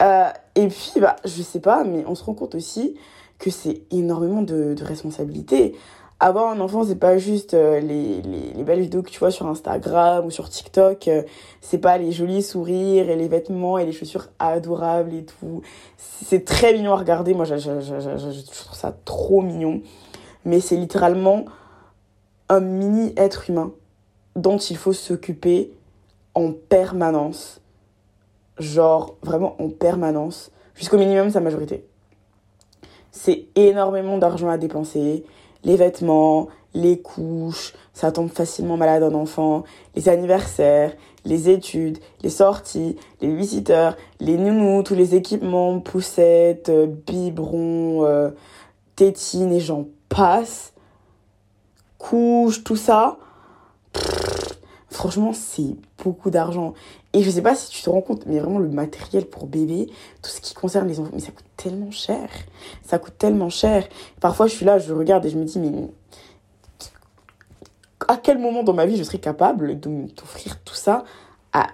Euh, 0.01 0.29
et 0.55 0.67
puis, 0.67 0.93
bah, 0.99 1.17
je 1.25 1.41
sais 1.41 1.59
pas, 1.59 1.83
mais 1.83 2.03
on 2.07 2.15
se 2.15 2.23
rend 2.23 2.33
compte 2.33 2.55
aussi 2.55 2.95
que 3.37 3.49
c'est 3.49 3.81
énormément 3.91 4.41
de, 4.41 4.75
responsabilités 4.81 5.75
avoir 6.19 6.49
un 6.49 6.59
enfant, 6.61 6.83
c'est 6.83 6.95
pas 6.95 7.19
juste 7.19 7.53
euh, 7.53 7.79
les, 7.79 8.23
les, 8.23 8.53
les, 8.55 8.63
belles 8.63 8.79
vidéos 8.79 9.03
que 9.03 9.11
tu 9.11 9.19
vois 9.19 9.29
sur 9.29 9.45
Instagram 9.45 10.25
ou 10.25 10.31
sur 10.31 10.49
TikTok. 10.49 11.07
Euh, 11.07 11.21
c'est 11.61 11.77
pas 11.77 11.99
les 11.99 12.11
jolis 12.11 12.41
sourires 12.41 13.11
et 13.11 13.15
les 13.15 13.27
vêtements 13.27 13.77
et 13.77 13.85
les 13.85 13.91
chaussures 13.91 14.25
adorables 14.39 15.13
et 15.13 15.25
tout. 15.25 15.61
C'est 15.97 16.43
très 16.43 16.73
mignon 16.73 16.93
à 16.93 16.95
regarder. 16.95 17.35
Moi, 17.35 17.45
je 17.45 17.53
trouve 17.53 18.75
ça 18.75 18.97
trop 19.05 19.43
mignon. 19.43 19.81
Mais 20.47 20.61
c'est 20.61 20.77
littéralement 20.77 21.45
un 22.49 22.61
mini 22.61 23.13
être 23.17 23.49
humain 23.49 23.73
dont 24.37 24.57
il 24.57 24.77
faut 24.77 24.93
s'occuper 24.93 25.71
en 26.33 26.53
permanence. 26.53 27.61
Genre, 28.57 29.15
vraiment 29.21 29.61
en 29.61 29.69
permanence. 29.69 30.51
Jusqu'au 30.73 30.97
minimum 30.97 31.29
sa 31.29 31.41
majorité. 31.41 31.85
C'est 33.11 33.47
énormément 33.55 34.17
d'argent 34.17 34.47
à 34.47 34.57
dépenser 34.57 35.25
les 35.63 35.75
vêtements, 35.75 36.47
les 36.73 37.01
couches, 37.01 37.73
ça 37.93 38.11
tombe 38.13 38.29
facilement 38.29 38.77
malade 38.77 39.03
un 39.03 39.13
enfant, 39.15 39.63
les 39.95 40.07
anniversaires, 40.07 40.95
les 41.25 41.49
études, 41.49 41.97
les 42.21 42.29
sorties, 42.29 42.95
les 43.19 43.35
visiteurs, 43.35 43.97
les 44.21 44.37
nounous, 44.37 44.83
tous 44.83 44.95
les 44.95 45.15
équipements, 45.15 45.79
poussettes, 45.81 46.71
biberons, 47.05 48.05
euh, 48.05 48.29
tétines 48.95 49.51
et 49.51 49.59
j'en 49.59 49.87
passe. 50.09 50.73
Couches, 51.97 52.63
tout 52.63 52.75
ça. 52.75 53.17
franchement, 54.89 55.33
c'est 55.33 55.75
beaucoup 56.03 56.29
d'argent. 56.29 56.73
Et 57.13 57.23
je 57.23 57.29
sais 57.29 57.41
pas 57.41 57.55
si 57.55 57.69
tu 57.69 57.81
te 57.81 57.89
rends 57.89 58.01
compte, 58.01 58.25
mais 58.25 58.39
vraiment 58.39 58.59
le 58.59 58.69
matériel 58.69 59.25
pour 59.25 59.47
bébé, 59.47 59.87
tout 60.21 60.29
ce 60.29 60.41
qui 60.41 60.53
concerne 60.53 60.87
les 60.87 60.99
enfants, 60.99 61.11
mais 61.13 61.19
ça 61.19 61.31
coûte 61.31 61.45
tellement 61.55 61.91
cher. 61.91 62.29
Ça 62.83 62.99
coûte 62.99 63.17
tellement 63.17 63.49
cher. 63.49 63.87
Parfois, 64.19 64.47
je 64.47 64.53
suis 64.53 64.65
là, 64.65 64.77
je 64.79 64.93
regarde 64.93 65.25
et 65.25 65.29
je 65.29 65.37
me 65.37 65.43
dis, 65.43 65.59
mais 65.59 65.71
à 68.07 68.17
quel 68.17 68.37
moment 68.37 68.63
dans 68.63 68.73
ma 68.73 68.85
vie 68.85 68.97
je 68.97 69.03
serais 69.03 69.17
capable 69.17 69.79
de 69.79 70.07
t'offrir 70.07 70.59
tout 70.63 70.75
ça 70.75 71.03
à 71.53 71.67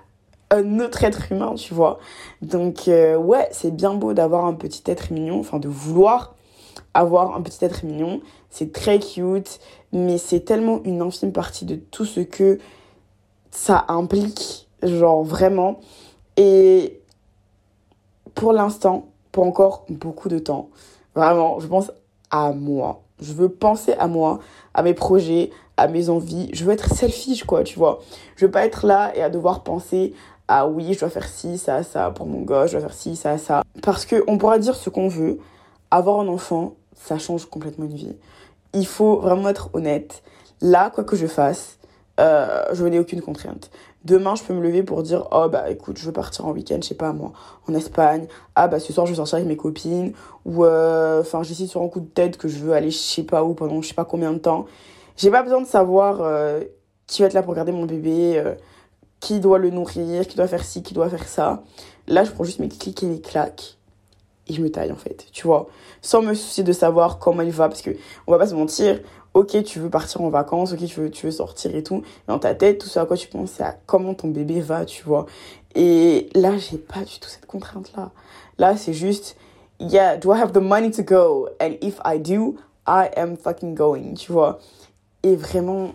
un 0.49 0.79
autre 0.79 1.03
être 1.03 1.31
humain, 1.31 1.55
tu 1.55 1.73
vois? 1.73 1.99
Donc, 2.41 2.87
euh, 2.87 3.17
ouais, 3.17 3.47
c'est 3.51 3.71
bien 3.71 3.93
beau 3.93 4.13
d'avoir 4.13 4.45
un 4.45 4.53
petit 4.53 4.83
être 4.85 5.11
mignon, 5.11 5.39
enfin 5.39 5.59
de 5.59 5.67
vouloir 5.67 6.35
avoir 6.93 7.35
un 7.35 7.41
petit 7.41 7.63
être 7.65 7.83
mignon. 7.83 8.21
C'est 8.49 8.71
très 8.71 8.99
cute, 8.99 9.59
mais 9.91 10.17
c'est 10.17 10.41
tellement 10.41 10.81
une 10.83 11.01
infime 11.01 11.31
partie 11.31 11.65
de 11.65 11.75
tout 11.75 12.05
ce 12.05 12.19
que 12.19 12.59
ça 13.51 13.85
implique, 13.87 14.67
genre 14.81 15.23
vraiment. 15.23 15.79
Et 16.37 16.99
pour 18.35 18.53
l'instant, 18.53 19.07
pour 19.31 19.45
encore 19.45 19.85
beaucoup 19.89 20.29
de 20.29 20.39
temps, 20.39 20.69
vraiment, 21.15 21.59
je 21.59 21.67
pense 21.67 21.91
à 22.31 22.51
moi. 22.51 23.01
Je 23.19 23.33
veux 23.33 23.49
penser 23.49 23.93
à 23.93 24.07
moi, 24.07 24.39
à 24.73 24.83
mes 24.83 24.93
projets, 24.93 25.51
à 25.77 25.87
mes 25.87 26.09
envies. 26.09 26.49
Je 26.53 26.65
veux 26.65 26.73
être 26.73 26.93
selfish, 26.93 27.43
quoi, 27.43 27.63
tu 27.63 27.77
vois. 27.77 27.99
Je 28.35 28.45
veux 28.45 28.51
pas 28.51 28.65
être 28.65 28.85
là 28.85 29.15
et 29.15 29.21
à 29.21 29.29
devoir 29.29 29.63
penser 29.63 30.13
ah 30.47 30.67
oui, 30.67 30.93
je 30.93 30.99
dois 30.99 31.09
faire 31.09 31.27
ci, 31.27 31.57
ça, 31.57 31.83
ça 31.83 32.11
pour 32.11 32.25
mon 32.25 32.41
gosse, 32.41 32.71
je 32.71 32.77
dois 32.77 32.87
faire 32.87 32.97
ci, 32.97 33.15
ça, 33.15 33.37
ça. 33.37 33.63
Parce 33.81 34.05
qu'on 34.05 34.37
pourra 34.37 34.59
dire 34.59 34.75
ce 34.75 34.89
qu'on 34.89 35.07
veut, 35.07 35.39
avoir 35.89 36.19
un 36.19 36.27
enfant, 36.27 36.75
ça 37.03 37.17
change 37.17 37.45
complètement 37.45 37.85
une 37.85 37.95
vie. 37.95 38.15
Il 38.73 38.87
faut 38.87 39.17
vraiment 39.17 39.49
être 39.49 39.69
honnête. 39.73 40.23
Là, 40.61 40.89
quoi 40.89 41.03
que 41.03 41.15
je 41.15 41.27
fasse, 41.27 41.77
euh, 42.19 42.63
je 42.71 42.85
n'ai 42.85 42.99
aucune 42.99 43.21
contrainte. 43.21 43.69
Demain, 44.05 44.35
je 44.35 44.43
peux 44.43 44.53
me 44.53 44.61
lever 44.61 44.83
pour 44.83 45.03
dire 45.03 45.27
Oh, 45.31 45.47
bah 45.49 45.69
écoute, 45.69 45.97
je 45.97 46.05
veux 46.05 46.11
partir 46.11 46.45
en 46.45 46.51
week-end, 46.51 46.79
je 46.81 46.87
sais 46.87 46.95
pas 46.95 47.11
moi, 47.11 47.33
en 47.67 47.73
Espagne. 47.73 48.27
Ah, 48.55 48.67
bah 48.67 48.79
ce 48.79 48.93
soir, 48.93 49.05
je 49.05 49.11
vais 49.11 49.17
sortir 49.17 49.35
avec 49.35 49.47
mes 49.47 49.57
copines. 49.57 50.13
Ou, 50.45 50.63
euh, 50.63 51.21
enfin, 51.21 51.41
euh, 51.41 51.43
j'essaie 51.43 51.67
sur 51.67 51.81
un 51.81 51.89
coup 51.89 51.99
de 51.99 52.07
tête 52.07 52.37
que 52.37 52.47
je 52.47 52.57
veux 52.59 52.73
aller 52.73 52.91
je 52.91 52.97
sais 52.97 53.23
pas 53.23 53.43
où 53.43 53.53
pendant 53.53 53.81
je 53.81 53.89
sais 53.89 53.93
pas 53.93 54.05
combien 54.05 54.31
de 54.31 54.39
temps. 54.39 54.65
J'ai 55.17 55.29
pas 55.29 55.43
besoin 55.43 55.61
de 55.61 55.67
savoir 55.67 56.21
euh, 56.21 56.61
qui 57.07 57.21
va 57.21 57.27
être 57.27 57.33
là 57.33 57.43
pour 57.43 57.53
garder 57.53 57.71
mon 57.71 57.85
bébé, 57.85 58.41
qui 59.19 59.39
doit 59.39 59.59
le 59.59 59.69
nourrir, 59.69 60.27
qui 60.27 60.37
doit 60.37 60.47
faire 60.47 60.63
ci, 60.63 60.83
qui 60.83 60.93
doit 60.93 61.09
faire 61.09 61.27
ça. 61.27 61.63
Là, 62.07 62.23
je 62.23 62.31
prends 62.31 62.43
juste 62.43 62.59
mes 62.59 62.69
clics 62.69 63.03
et 63.03 63.07
mes 63.07 63.21
claques 63.21 63.77
et 64.47 64.53
je 64.53 64.61
me 64.61 64.69
taille 64.69 64.91
en 64.91 64.97
fait, 64.97 65.25
tu 65.31 65.47
vois, 65.47 65.67
sans 66.01 66.21
me 66.21 66.33
soucier 66.33 66.63
de 66.63 66.73
savoir 66.73 67.19
comment 67.19 67.41
il 67.41 67.51
va 67.51 67.69
parce 67.69 67.81
que 67.81 67.91
on 68.27 68.31
va 68.31 68.37
pas 68.37 68.47
se 68.47 68.55
mentir, 68.55 68.99
ok 69.33 69.63
tu 69.63 69.79
veux 69.79 69.89
partir 69.89 70.21
en 70.21 70.29
vacances, 70.29 70.73
ok 70.73 70.85
tu 70.85 70.99
veux, 70.99 71.09
tu 71.09 71.25
veux 71.25 71.31
sortir 71.31 71.75
et 71.75 71.83
tout, 71.83 71.97
mais 71.97 72.33
dans 72.33 72.39
ta 72.39 72.53
tête 72.55 72.79
tout 72.79 72.87
ce 72.87 72.99
à 72.99 73.05
quoi 73.05 73.17
tu 73.17 73.27
penses 73.27 73.51
c'est 73.51 73.63
à 73.63 73.75
comment 73.85 74.13
ton 74.13 74.27
bébé 74.27 74.61
va, 74.61 74.85
tu 74.85 75.03
vois. 75.03 75.25
Et 75.75 76.29
là 76.35 76.57
j'ai 76.57 76.77
pas 76.77 76.99
du 76.99 77.19
tout 77.19 77.29
cette 77.29 77.45
contrainte 77.45 77.93
là. 77.95 78.11
Là 78.57 78.75
c'est 78.77 78.93
juste 78.93 79.37
yeah, 79.79 80.17
do 80.17 80.33
I 80.33 80.39
have 80.39 80.51
the 80.51 80.61
money 80.61 80.91
to 80.91 81.03
go? 81.03 81.49
And 81.59 81.73
if 81.81 81.99
I 82.05 82.19
do, 82.19 82.57
I 82.85 83.09
am 83.15 83.37
fucking 83.37 83.75
going, 83.75 84.15
tu 84.15 84.31
vois. 84.31 84.59
Et 85.23 85.35
vraiment 85.35 85.93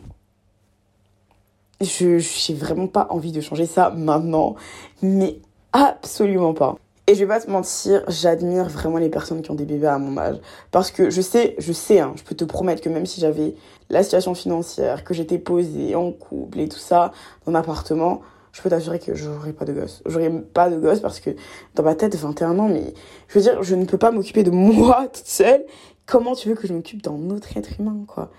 je 1.81 2.19
j'ai 2.19 2.55
vraiment 2.55 2.89
pas 2.89 3.07
envie 3.11 3.33
de 3.33 3.41
changer 3.41 3.67
ça 3.67 3.91
maintenant, 3.91 4.57
mais 5.03 5.39
absolument 5.73 6.55
pas. 6.55 6.77
Et 7.09 7.15
je 7.15 7.21
vais 7.21 7.27
pas 7.27 7.41
te 7.41 7.51
mentir, 7.51 8.05
j'admire 8.09 8.69
vraiment 8.69 8.99
les 8.99 9.09
personnes 9.09 9.41
qui 9.41 9.51
ont 9.51 9.55
des 9.55 9.65
bébés 9.65 9.87
à 9.87 9.97
mon 9.97 10.19
âge. 10.19 10.37
Parce 10.71 10.91
que 10.91 11.09
je 11.09 11.23
sais, 11.23 11.55
je 11.57 11.73
sais, 11.73 12.01
hein, 12.01 12.13
je 12.17 12.23
peux 12.23 12.35
te 12.35 12.45
promettre 12.45 12.83
que 12.83 12.91
même 12.91 13.07
si 13.07 13.19
j'avais 13.23 13.55
la 13.89 14.03
situation 14.03 14.35
financière, 14.35 15.05
que 15.05 15.15
j'étais 15.15 15.39
posée 15.39 15.95
en 15.95 16.13
couple 16.13 16.61
et 16.61 16.69
tout 16.69 16.79
ça, 16.79 17.13
dans 17.47 17.53
un 17.53 17.55
appartement, 17.55 18.21
je 18.53 18.61
peux 18.61 18.69
t'assurer 18.69 18.99
que 18.99 19.15
j'aurais 19.15 19.55
pas 19.55 19.65
de 19.65 19.73
gosse. 19.73 20.03
J'aurais 20.05 20.29
pas 20.29 20.69
de 20.69 20.79
gosse 20.79 21.01
parce 21.01 21.19
que 21.21 21.31
dans 21.77 21.83
ma 21.83 21.95
tête, 21.95 22.15
21 22.15 22.59
ans, 22.59 22.69
mais 22.69 22.93
je 23.29 23.39
veux 23.39 23.43
dire, 23.43 23.63
je 23.63 23.75
ne 23.75 23.87
peux 23.87 23.97
pas 23.97 24.11
m'occuper 24.11 24.43
de 24.43 24.51
moi 24.51 25.09
toute 25.13 25.29
seule. 25.29 25.65
Comment 26.05 26.35
tu 26.35 26.51
veux 26.51 26.57
que 26.57 26.67
je 26.67 26.75
m'occupe 26.75 27.01
d'un 27.01 27.31
autre 27.31 27.57
être 27.57 27.71
humain, 27.81 28.05
quoi? 28.07 28.31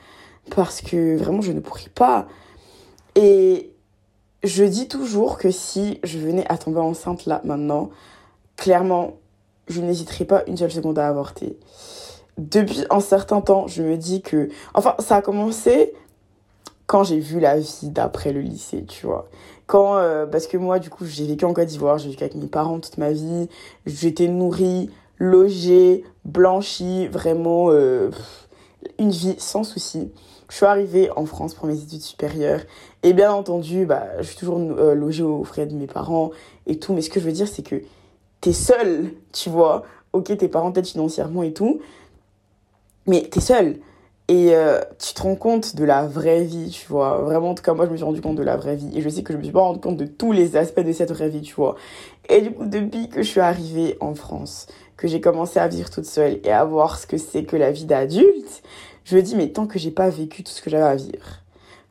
Parce 0.56 0.82
que 0.82 1.18
vraiment, 1.18 1.42
je 1.42 1.54
ne 1.54 1.60
pourrais 1.60 1.90
pas. 1.96 2.28
Et 3.16 3.74
je 4.44 4.64
dis 4.64 4.88
toujours 4.88 5.40
que 5.40 5.50
si 5.50 6.00
je 6.04 6.20
venais 6.20 6.46
à 6.50 6.60
tomber 6.60 6.82
enceinte 6.82 7.26
là, 7.26 7.42
maintenant, 7.44 7.90
clairement, 8.60 9.14
je 9.68 9.80
n'hésiterai 9.82 10.26
pas 10.26 10.44
une 10.46 10.58
seule 10.58 10.72
seconde 10.72 11.00
à 11.00 11.08
avorter. 11.08 11.58
Depuis 12.38 12.84
un 12.90 13.00
certain 13.00 13.42
temps, 13.42 13.68
je 13.68 13.82
me 13.82 13.98
dis 13.98 14.22
que... 14.22 14.50
Enfin, 14.74 14.96
ça 15.00 15.16
a 15.18 15.22
commencé 15.22 15.94
quand 16.86 17.04
j'ai 17.04 17.20
vu 17.20 17.40
la 17.40 17.58
vie 17.58 17.90
d'après 17.90 18.34
le 18.34 18.42
lycée, 18.42 18.84
tu 18.86 19.06
vois. 19.06 19.30
Quand, 19.66 19.96
euh, 19.96 20.26
parce 20.26 20.48
que 20.48 20.58
moi, 20.58 20.80
du 20.80 20.90
coup, 20.90 21.06
j'ai 21.06 21.26
vécu 21.26 21.46
en 21.46 21.54
Côte 21.54 21.68
d'Ivoire, 21.68 22.00
j'ai 22.00 22.10
vécu 22.10 22.24
avec 22.24 22.36
mes 22.36 22.48
parents 22.48 22.80
toute 22.80 22.98
ma 22.98 23.12
vie, 23.12 23.48
j'étais 23.86 24.28
nourrie, 24.28 24.90
logée, 25.18 26.04
blanchie, 26.26 27.08
vraiment 27.08 27.68
euh, 27.70 28.10
une 28.98 29.12
vie 29.12 29.36
sans 29.38 29.64
souci. 29.64 30.12
Je 30.50 30.56
suis 30.56 30.66
arrivée 30.66 31.12
en 31.16 31.26
France 31.26 31.54
pour 31.54 31.68
mes 31.68 31.82
études 31.82 32.02
supérieures 32.02 32.62
et 33.04 33.14
bien 33.14 33.32
entendu, 33.32 33.86
bah, 33.86 34.08
je 34.20 34.24
suis 34.24 34.38
toujours 34.38 34.58
euh, 34.58 34.96
logée 34.96 35.24
aux 35.24 35.44
frais 35.44 35.68
de 35.68 35.76
mes 35.76 35.88
parents 35.88 36.32
et 36.66 36.80
tout. 36.80 36.94
Mais 36.94 37.02
ce 37.02 37.10
que 37.10 37.20
je 37.20 37.26
veux 37.26 37.32
dire, 37.32 37.48
c'est 37.48 37.62
que 37.62 37.84
t'es 38.42 38.54
seule, 38.54 39.12
tu 39.34 39.50
vois. 39.50 39.84
Ok, 40.14 40.36
tes 40.38 40.48
parents 40.48 40.72
t'aident 40.72 40.88
financièrement 40.88 41.44
et 41.44 41.54
tout, 41.54 41.82
mais 43.06 43.22
t'es 43.30 43.42
seule. 43.42 43.78
Et 44.28 44.54
euh, 44.54 44.80
tu 45.00 45.16
te 45.16 45.22
rends 45.24 45.36
compte 45.36 45.76
de 45.76 45.84
la 45.84 46.06
vraie 46.06 46.44
vie, 46.44 46.70
tu 46.70 46.86
vois. 46.88 47.18
Vraiment, 47.22 47.52
en 47.52 47.56
tout 47.56 47.64
cas, 47.64 47.74
moi, 47.74 47.88
je 47.88 47.92
me 47.92 47.98
suis 47.98 48.06
rendu 48.06 48.22
compte 48.22 48.36
de 48.36 48.44
la 48.44 48.58
vraie 48.58 48.76
vie. 48.76 48.92
Et 48.96 49.02
je 49.02 49.10
sais 49.10 49.24
que 49.24 49.34
je 49.34 49.40
me 49.40 49.44
suis 49.44 49.52
pas 49.52 49.62
rendu 49.62 49.80
compte 49.80 49.98
de 49.98 50.06
tous 50.06 50.32
les 50.32 50.56
aspects 50.56 50.82
de 50.82 50.92
cette 50.92 51.12
vraie 51.12 51.30
vie, 51.30 51.42
tu 51.42 51.56
vois. 51.56 51.76
Et 52.30 52.42
du 52.42 52.52
coup, 52.52 52.66
depuis 52.66 53.10
que 53.10 53.24
je 53.24 53.28
suis 53.28 53.40
arrivée 53.40 53.98
en 54.02 54.14
France, 54.14 54.68
que 54.98 55.08
j'ai 55.08 55.20
commencé 55.20 55.60
à 55.60 55.68
vivre 55.68 55.90
toute 55.90 56.06
seule 56.06 56.40
et 56.44 56.52
à 56.52 56.64
voir 56.64 57.00
ce 57.00 57.08
que 57.08 57.18
c'est 57.18 57.44
que 57.44 57.56
la 57.56 57.72
vie 57.72 57.86
d'adulte, 57.86 58.62
je 59.04 59.16
me 59.16 59.24
dis, 59.24 59.36
mais 59.36 59.50
tant 59.50 59.66
que 59.66 59.80
j'ai 59.80 59.90
pas 59.90 60.10
vécu 60.10 60.44
tout 60.44 60.52
ce 60.52 60.62
que 60.62 60.70
j'avais 60.70 60.84
à 60.84 60.96
vivre, 60.96 61.42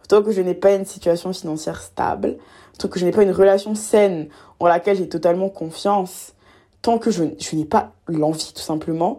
tant 0.09 0.23
que 0.23 0.31
je 0.31 0.41
n'ai 0.41 0.55
pas 0.55 0.75
une 0.75 0.85
situation 0.85 1.33
financière 1.33 1.83
stable, 1.83 2.37
tant 2.79 2.87
que 2.87 3.01
je 3.01 3.05
n'ai 3.05 3.11
pas 3.11 3.25
une 3.25 3.33
relation 3.33 3.75
saine 3.75 4.29
en 4.61 4.69
laquelle 4.69 4.97
j'ai 4.97 5.09
totalement 5.09 5.49
confiance, 5.49 6.35
tant 6.83 6.99
que 6.99 7.11
je, 7.11 7.25
je 7.39 7.57
n'ai 7.57 7.65
pas 7.65 7.93
l'envie 8.07 8.53
tout 8.55 8.63
simplement, 8.63 9.19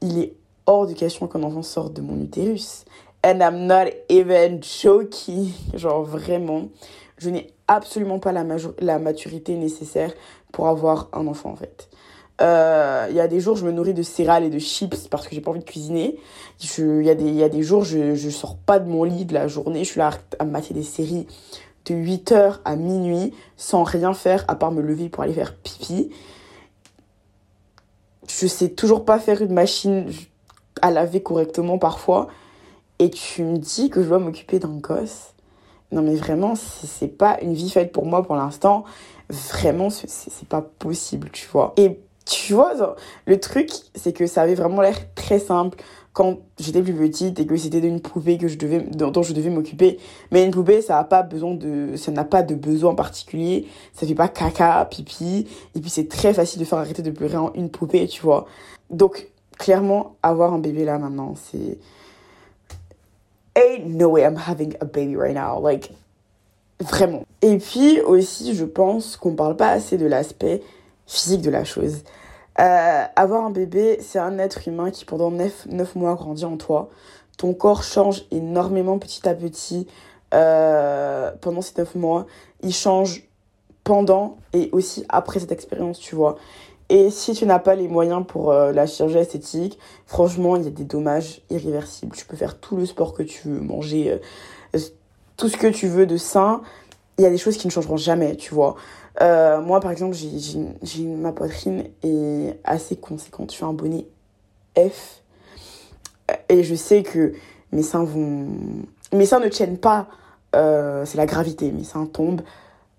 il 0.00 0.18
est 0.18 0.34
hors 0.66 0.86
de 0.86 0.92
question 0.92 1.26
qu'un 1.26 1.42
enfant 1.42 1.62
sorte 1.62 1.92
de 1.92 2.00
mon 2.00 2.20
utérus. 2.20 2.84
And 3.24 3.38
I'm 3.40 3.66
not 3.66 3.90
even 4.08 4.60
joking. 4.62 5.50
Genre 5.74 6.02
vraiment, 6.02 6.68
je 7.18 7.30
n'ai 7.30 7.52
absolument 7.68 8.18
pas 8.18 8.32
la, 8.32 8.44
la 8.80 8.98
maturité 8.98 9.54
nécessaire 9.56 10.12
pour 10.50 10.68
avoir 10.68 11.08
un 11.12 11.26
enfant 11.26 11.50
en 11.50 11.56
fait. 11.56 11.88
Euh, 12.40 13.06
il 13.10 13.16
y 13.16 13.20
a 13.20 13.28
des 13.28 13.40
jours, 13.40 13.56
je 13.56 13.64
me 13.64 13.70
nourris 13.70 13.94
de 13.94 14.02
céréales 14.02 14.44
et 14.44 14.50
de 14.50 14.58
chips 14.58 15.06
parce 15.08 15.28
que 15.28 15.34
j'ai 15.34 15.40
pas 15.40 15.50
envie 15.50 15.60
de 15.60 15.64
cuisiner. 15.64 16.18
Il 16.78 17.02
y, 17.04 17.10
a 17.10 17.14
des, 17.14 17.30
y 17.30 17.42
a 17.42 17.48
des 17.48 17.62
jours, 17.62 17.84
je, 17.84 18.14
je 18.14 18.30
sors 18.30 18.56
pas 18.56 18.78
de 18.78 18.88
mon 18.88 19.04
lit 19.04 19.24
de 19.24 19.34
la 19.34 19.46
journée. 19.46 19.84
Je 19.84 19.90
suis 19.90 19.98
là 19.98 20.10
à 20.38 20.44
mater 20.44 20.74
des 20.74 20.82
séries 20.82 21.26
de 21.84 21.94
8h 21.94 22.58
à 22.64 22.76
minuit 22.76 23.32
sans 23.56 23.84
rien 23.84 24.14
faire 24.14 24.44
à 24.48 24.56
part 24.56 24.72
me 24.72 24.82
lever 24.82 25.08
pour 25.08 25.22
aller 25.22 25.32
faire 25.32 25.54
pipi 25.56 26.10
je 28.28 28.46
sais 28.46 28.70
toujours 28.70 29.04
pas 29.04 29.18
faire 29.18 29.42
une 29.42 29.52
machine 29.52 30.10
à 30.80 30.90
laver 30.90 31.22
correctement 31.22 31.78
parfois. 31.78 32.28
Et 32.98 33.10
tu 33.10 33.42
me 33.42 33.58
dis 33.58 33.90
que 33.90 34.02
je 34.02 34.08
dois 34.08 34.18
m'occuper 34.18 34.58
d'un 34.58 34.76
gosse. 34.78 35.34
Non 35.90 36.02
mais 36.02 36.14
vraiment, 36.14 36.54
c'est 36.54 37.08
pas 37.08 37.38
une 37.42 37.54
vie 37.54 37.70
faite 37.70 37.92
pour 37.92 38.06
moi 38.06 38.22
pour 38.22 38.36
l'instant. 38.36 38.84
Vraiment, 39.28 39.88
c'est 39.90 40.48
pas 40.48 40.62
possible, 40.62 41.30
tu 41.32 41.48
vois. 41.48 41.72
Et 41.76 42.00
tu 42.24 42.54
vois, 42.54 42.96
le 43.26 43.40
truc, 43.40 43.70
c'est 43.94 44.12
que 44.12 44.26
ça 44.26 44.42
avait 44.42 44.54
vraiment 44.54 44.80
l'air 44.82 45.14
très 45.14 45.38
simple 45.38 45.78
quand 46.12 46.40
j'étais 46.58 46.82
plus 46.82 46.92
petite 46.92 47.40
et 47.40 47.46
que 47.46 47.56
c'était 47.56 47.78
une 47.78 48.00
poupée 48.00 48.36
que 48.36 48.46
je 48.46 48.58
devais, 48.58 48.80
dont 48.80 49.22
je 49.22 49.32
devais 49.32 49.48
m'occuper. 49.48 49.98
Mais 50.30 50.44
une 50.44 50.50
poupée, 50.50 50.82
ça 50.82 50.94
n'a 50.94 51.04
pas 51.04 51.22
besoin 51.22 51.54
de, 51.54 51.96
ça 51.96 52.12
n'a 52.12 52.24
pas 52.24 52.42
de 52.42 52.54
besoin 52.54 52.94
particulier. 52.94 53.66
Ça 53.94 54.06
fait 54.06 54.14
pas 54.14 54.28
caca, 54.28 54.84
pipi. 54.90 55.46
Et 55.74 55.80
puis 55.80 55.88
c'est 55.88 56.08
très 56.08 56.34
facile 56.34 56.60
de 56.60 56.66
faire 56.66 56.78
arrêter 56.78 57.02
de 57.02 57.10
pleurer 57.10 57.38
en 57.38 57.52
une 57.54 57.70
poupée, 57.70 58.06
tu 58.08 58.20
vois. 58.22 58.46
Donc, 58.90 59.28
clairement, 59.58 60.16
avoir 60.22 60.52
un 60.52 60.58
bébé 60.58 60.84
là 60.84 60.98
maintenant, 60.98 61.34
c'est, 61.34 61.78
ain't 63.56 63.86
no 63.86 64.10
way 64.10 64.22
I'm 64.22 64.36
having 64.36 64.74
a 64.80 64.84
baby 64.84 65.16
right 65.16 65.34
now. 65.34 65.58
Like, 65.62 65.92
vraiment. 66.78 67.24
Et 67.40 67.56
puis 67.56 68.00
aussi, 68.02 68.54
je 68.54 68.64
pense 68.66 69.16
qu'on 69.16 69.34
parle 69.34 69.56
pas 69.56 69.70
assez 69.70 69.96
de 69.96 70.06
l'aspect 70.06 70.62
physique 71.06 71.40
de 71.40 71.50
la 71.50 71.64
chose. 71.64 72.02
Euh, 72.60 73.04
avoir 73.16 73.44
un 73.44 73.50
bébé, 73.50 73.98
c'est 74.00 74.18
un 74.18 74.38
être 74.38 74.68
humain 74.68 74.90
qui 74.90 75.04
pendant 75.04 75.30
9, 75.30 75.66
9, 75.70 75.94
mois 75.96 76.14
grandit 76.14 76.44
en 76.44 76.56
toi. 76.56 76.90
Ton 77.38 77.54
corps 77.54 77.82
change 77.82 78.24
énormément 78.30 78.98
petit 78.98 79.26
à 79.28 79.34
petit 79.34 79.86
euh, 80.34 81.30
pendant 81.40 81.62
ces 81.62 81.74
9 81.78 81.94
mois. 81.94 82.26
Il 82.62 82.74
change 82.74 83.22
pendant 83.84 84.36
et 84.52 84.68
aussi 84.72 85.04
après 85.08 85.40
cette 85.40 85.52
expérience, 85.52 85.98
tu 85.98 86.14
vois. 86.14 86.36
Et 86.88 87.10
si 87.10 87.32
tu 87.32 87.46
n'as 87.46 87.58
pas 87.58 87.74
les 87.74 87.88
moyens 87.88 88.22
pour 88.26 88.50
euh, 88.50 88.70
la 88.72 88.86
chirurgie 88.86 89.18
esthétique, 89.18 89.78
franchement, 90.06 90.56
il 90.56 90.64
y 90.64 90.66
a 90.66 90.70
des 90.70 90.84
dommages 90.84 91.40
irréversibles. 91.48 92.14
Tu 92.14 92.26
peux 92.26 92.36
faire 92.36 92.60
tout 92.60 92.76
le 92.76 92.84
sport 92.84 93.14
que 93.14 93.22
tu 93.22 93.48
veux, 93.48 93.60
manger 93.60 94.20
tout 95.36 95.48
ce 95.48 95.56
que 95.56 95.66
tu 95.66 95.88
veux 95.88 96.06
de 96.06 96.16
sain. 96.16 96.62
Il 97.22 97.26
y 97.26 97.28
a 97.28 97.30
des 97.30 97.38
choses 97.38 97.56
qui 97.56 97.68
ne 97.68 97.70
changeront 97.70 97.96
jamais, 97.96 98.34
tu 98.34 98.52
vois. 98.52 98.74
Euh, 99.20 99.60
moi, 99.60 99.78
par 99.78 99.92
exemple, 99.92 100.16
j'ai 100.16 101.04
ma 101.04 101.30
poitrine 101.30 101.84
est 102.02 102.58
assez 102.64 102.96
conséquente. 102.96 103.52
Je 103.52 103.58
fais 103.58 103.64
un 103.64 103.72
bonnet 103.72 104.08
F. 104.76 105.22
Et 106.48 106.64
je 106.64 106.74
sais 106.74 107.04
que 107.04 107.32
mes 107.70 107.84
seins 107.84 108.02
vont... 108.02 108.48
Mes 109.12 109.24
seins 109.24 109.38
ne 109.38 109.46
tiennent 109.46 109.78
pas. 109.78 110.08
Euh, 110.56 111.04
c'est 111.04 111.16
la 111.16 111.26
gravité. 111.26 111.70
Mes 111.70 111.84
seins 111.84 112.06
tombent. 112.06 112.42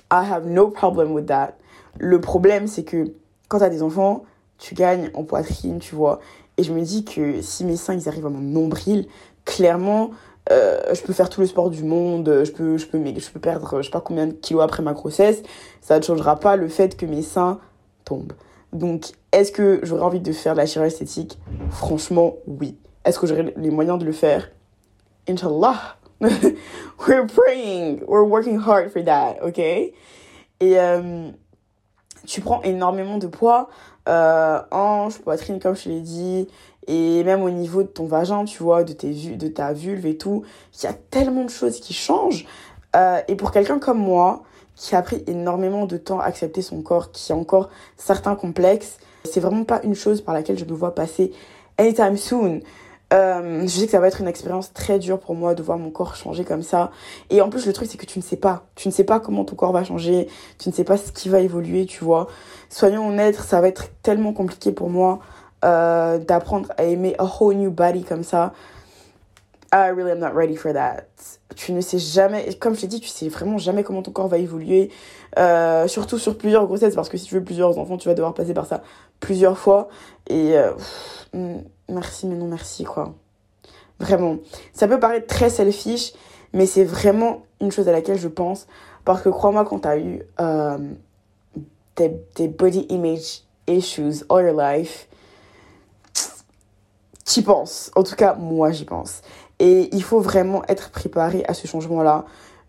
I 0.09 0.23
have 0.31 0.47
no 0.47 0.69
problem 0.69 1.11
with 1.11 1.25
that. 1.25 1.57
Le 1.99 2.21
problème, 2.21 2.67
c'est 2.67 2.85
que 2.85 3.11
quand 3.49 3.57
tu 3.57 3.65
as 3.65 3.69
des 3.69 3.83
enfants, 3.83 4.23
tu 4.57 4.73
gagnes 4.73 5.11
en 5.15 5.25
poitrine, 5.25 5.79
tu 5.79 5.95
vois. 5.95 6.21
Et 6.55 6.63
je 6.63 6.71
me 6.71 6.79
dis 6.79 7.03
que 7.03 7.41
si 7.41 7.65
mes 7.65 7.75
seins, 7.75 7.95
ils 7.95 8.07
arrivent 8.07 8.27
à 8.27 8.29
mon 8.29 8.39
nombril, 8.39 9.05
clairement, 9.43 10.11
euh, 10.51 10.79
je 10.93 11.01
peux 11.01 11.13
faire 11.13 11.29
tout 11.29 11.41
le 11.41 11.47
sport 11.47 11.69
du 11.69 11.83
monde, 11.83 12.43
je 12.43 12.51
peux, 12.51 12.77
je, 12.77 12.85
peux, 12.85 13.01
je 13.05 13.29
peux 13.31 13.39
perdre 13.39 13.77
je 13.77 13.85
sais 13.85 13.91
pas 13.91 14.01
combien 14.01 14.27
de 14.27 14.33
kilos 14.33 14.63
après 14.63 14.83
ma 14.83 14.93
grossesse, 14.93 15.41
ça 15.81 15.97
ne 15.97 16.03
changera 16.03 16.39
pas 16.39 16.55
le 16.55 16.67
fait 16.67 16.97
que 16.97 17.05
mes 17.05 17.21
seins 17.21 17.59
tombent. 18.03 18.33
Donc, 18.73 19.12
est-ce 19.31 19.51
que 19.51 19.79
j'aurais 19.83 20.01
envie 20.01 20.19
de 20.19 20.31
faire 20.31 20.53
de 20.53 20.57
la 20.57 20.65
chirurgie 20.65 20.93
esthétique? 20.93 21.39
Franchement, 21.69 22.35
oui. 22.47 22.77
Est-ce 23.05 23.19
que 23.19 23.27
j'aurais 23.27 23.53
les 23.55 23.69
moyens 23.69 24.00
de 24.00 24.05
le 24.05 24.12
faire? 24.12 24.50
Inch'Allah. 25.29 25.97
We're 26.21 27.27
praying. 27.27 28.03
We're 28.07 28.23
working 28.23 28.59
hard 28.59 28.91
for 28.91 29.03
that, 29.03 29.38
ok? 29.43 29.59
Et 29.59 29.93
euh, 30.62 31.29
tu 32.25 32.41
prends 32.41 32.62
énormément 32.63 33.17
de 33.17 33.27
poids, 33.27 33.69
euh, 34.07 34.59
hanche, 34.71 35.19
poitrine, 35.19 35.59
comme 35.59 35.75
je 35.75 35.89
l'ai 35.89 36.01
dit, 36.01 36.47
et 36.87 37.23
même 37.23 37.43
au 37.43 37.49
niveau 37.49 37.83
de 37.83 37.87
ton 37.87 38.05
vagin, 38.05 38.45
tu 38.45 38.63
vois, 38.63 38.83
de, 38.83 38.93
tes, 38.93 39.13
de 39.13 39.47
ta 39.47 39.73
vulve 39.73 40.05
et 40.05 40.17
tout. 40.17 40.43
Il 40.77 40.85
y 40.85 40.87
a 40.87 40.93
tellement 40.93 41.43
de 41.43 41.49
choses 41.49 41.79
qui 41.79 41.93
changent. 41.93 42.45
Euh, 42.95 43.19
et 43.27 43.35
pour 43.35 43.51
quelqu'un 43.51 43.79
comme 43.79 43.99
moi, 43.99 44.43
qui 44.75 44.95
a 44.95 45.01
pris 45.01 45.23
énormément 45.27 45.85
de 45.85 45.97
temps 45.97 46.19
à 46.19 46.25
accepter 46.25 46.61
son 46.61 46.81
corps, 46.81 47.11
qui 47.11 47.31
a 47.31 47.35
encore 47.35 47.69
certains 47.97 48.35
complexes, 48.35 48.97
c'est 49.23 49.39
vraiment 49.39 49.63
pas 49.63 49.81
une 49.83 49.95
chose 49.95 50.21
par 50.21 50.33
laquelle 50.33 50.57
je 50.57 50.65
me 50.65 50.73
vois 50.73 50.95
passer 50.95 51.31
anytime 51.77 52.17
soon. 52.17 52.61
Euh, 53.13 53.61
je 53.61 53.67
sais 53.67 53.85
que 53.85 53.91
ça 53.91 53.99
va 53.99 54.07
être 54.07 54.21
une 54.21 54.27
expérience 54.27 54.73
très 54.73 54.97
dure 54.97 55.19
pour 55.19 55.35
moi 55.35 55.53
de 55.53 55.61
voir 55.61 55.77
mon 55.77 55.91
corps 55.91 56.15
changer 56.15 56.43
comme 56.43 56.63
ça. 56.63 56.89
Et 57.29 57.41
en 57.41 57.49
plus, 57.49 57.67
le 57.67 57.73
truc, 57.73 57.87
c'est 57.89 57.97
que 57.97 58.07
tu 58.07 58.17
ne 58.17 58.23
sais 58.23 58.37
pas. 58.37 58.65
Tu 58.75 58.87
ne 58.87 58.93
sais 58.93 59.03
pas 59.03 59.19
comment 59.19 59.45
ton 59.45 59.55
corps 59.55 59.71
va 59.71 59.83
changer. 59.83 60.27
Tu 60.57 60.69
ne 60.69 60.73
sais 60.73 60.83
pas 60.83 60.97
ce 60.97 61.11
qui 61.11 61.29
va 61.29 61.39
évoluer, 61.39 61.85
tu 61.85 62.03
vois. 62.03 62.27
Soyons 62.69 63.07
honnêtes, 63.07 63.35
ça 63.35 63.61
va 63.61 63.67
être 63.67 63.89
tellement 64.01 64.33
compliqué 64.33 64.71
pour 64.71 64.89
moi 64.89 65.19
euh, 65.63 66.17
d'apprendre 66.17 66.70
à 66.77 66.84
aimer 66.84 67.15
a 67.17 67.25
whole 67.25 67.55
new 67.55 67.72
body 67.72 68.03
comme 68.03 68.24
ça. 68.24 68.53
I 69.72 69.89
really 69.89 70.12
am 70.12 70.20
not 70.20 70.34
ready 70.34 70.55
for 70.55 70.74
that. 70.74 71.05
Tu 71.55 71.72
ne 71.72 71.82
sais 71.82 71.98
jamais, 71.98 72.53
comme 72.60 72.75
je 72.75 72.82
t'ai 72.82 72.88
dit, 72.88 73.00
tu 73.00 73.08
sais 73.08 73.27
vraiment 73.27 73.58
jamais 73.58 73.84
comment 73.84 74.03
ton 74.03 74.12
corps 74.12 74.27
va 74.27 74.38
évoluer. 74.38 74.91
Euh, 75.39 75.88
surtout 75.88 76.20
sur 76.20 76.38
plusieurs 76.38 76.67
grossesses, 76.67 76.93
parce 76.93 77.10
que 77.10 77.17
si 77.17 77.25
tu 77.25 77.36
veux 77.36 77.43
plusieurs 77.43 77.77
enfants, 77.79 77.98
tu 77.98 78.08
vas 78.08 78.13
devoir 78.13 78.36
passer 78.36 78.53
par 78.53 78.67
ça 78.67 78.84
plusieurs 79.20 79.58
fois. 79.58 79.88
Et 80.29 80.55
merci, 81.89 82.27
mais 82.27 82.36
non 82.36 82.48
merci, 82.48 82.84
quoi. 82.84 83.15
Vraiment. 84.00 84.38
Ça 84.74 84.88
peut 84.88 85.00
paraître 85.00 85.27
très 85.27 85.50
selfish, 85.50 86.13
mais 86.51 86.65
c'est 86.65 86.84
vraiment 86.84 87.43
une 87.62 87.72
chose 87.72 87.88
à 87.88 87.91
laquelle 87.91 88.20
je 88.20 88.27
pense. 88.27 88.67
Parce 89.05 89.22
que 89.22 89.29
crois-moi, 89.29 89.65
quand 89.65 89.79
t'as 89.79 89.98
eu 89.98 90.24
euh, 90.39 90.77
des, 91.96 92.48
body 92.48 92.86
image 92.89 93.43
issues 93.67 94.24
all 94.29 94.46
your 94.46 94.60
life, 94.60 95.08
t'y 97.23 97.41
penses. 97.41 97.91
En 97.95 98.03
tout 98.03 98.15
cas, 98.15 98.35
moi, 98.35 98.71
j'y 98.71 98.85
pense. 98.85 99.21
Et 99.59 99.89
il 99.93 100.03
faut 100.03 100.19
vraiment 100.19 100.63
être 100.67 100.89
préparé 100.89 101.43
à 101.47 101.53
ce 101.53 101.67
changement-là. 101.67 102.25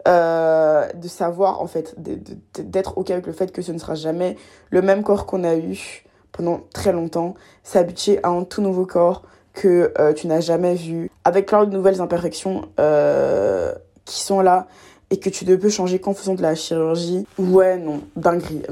Euh, 0.06 0.86
de 0.92 1.08
savoir, 1.08 1.62
en 1.62 1.66
fait, 1.66 1.94
d'être 1.96 2.98
OK 2.98 3.10
avec 3.10 3.26
le 3.26 3.32
fait 3.32 3.50
que 3.50 3.62
ce 3.62 3.72
ne 3.72 3.78
sera 3.78 3.94
jamais 3.94 4.36
le 4.68 4.82
même 4.82 5.02
corps 5.02 5.24
qu'on 5.24 5.44
a 5.44 5.56
eu 5.56 6.04
pendant 6.30 6.60
très 6.74 6.92
longtemps, 6.92 7.34
s'habituer 7.62 8.20
à 8.22 8.28
un 8.28 8.44
tout 8.44 8.60
nouveau 8.60 8.84
corps 8.84 9.22
que 9.54 9.94
euh, 9.98 10.12
tu 10.12 10.26
n'as 10.26 10.40
jamais 10.40 10.74
vu, 10.74 11.10
avec 11.24 11.46
plein 11.46 11.64
de 11.64 11.70
nouvelles 11.70 12.00
imperfections 12.00 12.68
euh, 12.80 13.72
qui 14.04 14.20
sont 14.20 14.40
là 14.40 14.66
et 15.10 15.18
que 15.18 15.30
tu 15.30 15.46
ne 15.46 15.56
peux 15.56 15.70
changer 15.70 16.00
qu'en 16.00 16.12
faisant 16.12 16.34
de 16.34 16.42
la 16.42 16.54
chirurgie. 16.54 17.26
Ouais, 17.38 17.78
non, 17.78 18.00
dinguerie. 18.16 18.62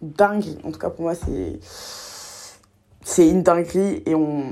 Dinguerie. 0.00 0.58
En 0.64 0.70
tout 0.70 0.78
cas, 0.78 0.90
pour 0.90 1.02
moi, 1.02 1.14
c'est. 1.14 1.58
C'est 3.04 3.28
une 3.28 3.42
dinguerie 3.42 4.02
et 4.06 4.14
on. 4.14 4.44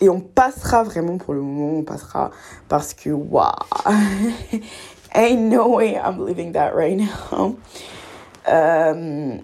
Et 0.00 0.08
on 0.08 0.20
passera 0.20 0.82
vraiment 0.82 1.18
pour 1.18 1.34
le 1.34 1.40
moment, 1.40 1.78
on 1.78 1.82
passera 1.82 2.30
parce 2.68 2.94
que, 2.94 3.10
waouh! 3.10 3.52
Ain't 5.14 5.50
no 5.50 5.76
way 5.76 5.96
I'm 5.96 6.24
living 6.24 6.52
that 6.52 6.72
right 6.72 6.96
now. 6.96 7.56
Euh, 8.48 9.36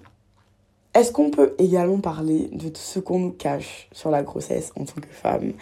est-ce 0.95 1.13
qu'on 1.13 1.31
peut 1.31 1.55
également 1.59 1.99
parler 1.99 2.49
de 2.53 2.69
tout 2.69 2.81
ce 2.81 3.01
qu'on 3.01 3.19
nous 3.19 3.33
cache 3.33 3.89
sur 3.93 4.11
la 4.11 4.23
grossesse 4.23 4.73
en 4.79 4.85
tant 4.85 5.01
que 5.01 5.13
femme? 5.13 5.53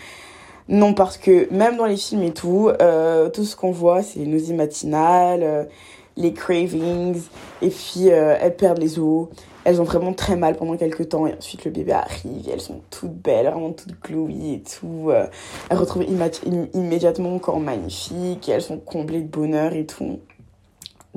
Non, 0.69 0.95
parce 0.95 1.17
que 1.17 1.53
même 1.53 1.77
dans 1.77 1.87
les 1.87 1.97
films 1.97 2.23
et 2.23 2.33
tout, 2.33 2.71
euh, 2.81 3.31
tout 3.31 3.45
ce 3.45 3.57
qu'on 3.57 3.73
voit, 3.73 4.03
c'est 4.03 4.21
les 4.21 4.27
nausées 4.27 4.55
matinales, 4.55 5.43
euh, 5.43 5.65
les 6.17 6.33
cravings, 6.33 7.21
et 7.63 7.71
puis 7.71 8.07
elles 8.07 8.57
perdent 8.57 8.79
les 8.79 8.99
os. 8.99 9.29
Elles 9.65 9.81
ont 9.81 9.85
vraiment 9.85 10.13
très 10.13 10.37
mal 10.37 10.57
pendant 10.57 10.77
quelques 10.77 11.09
temps, 11.09 11.27
et 11.27 11.35
ensuite 11.35 11.65
le 11.65 11.71
bébé 11.71 11.93
arrive, 11.93 12.49
et 12.49 12.53
elles 12.53 12.61
sont 12.61 12.81
toutes 12.91 13.15
belles, 13.15 13.47
vraiment 13.47 13.73
toutes 13.73 14.01
glowy 14.03 14.55
et 14.55 14.63
tout. 14.63 15.11
elles 15.71 15.79
retrouvent 15.79 16.05
immédiatement 16.05 17.35
un 17.35 17.39
corps 17.39 17.61
magnifique, 17.61 18.49
et 18.49 18.53
elles 18.53 18.63
sont 18.63 18.79
comblées 18.79 19.23
de 19.23 19.29
bonheur 19.29 19.73
et 19.73 19.87
tout 19.87 20.19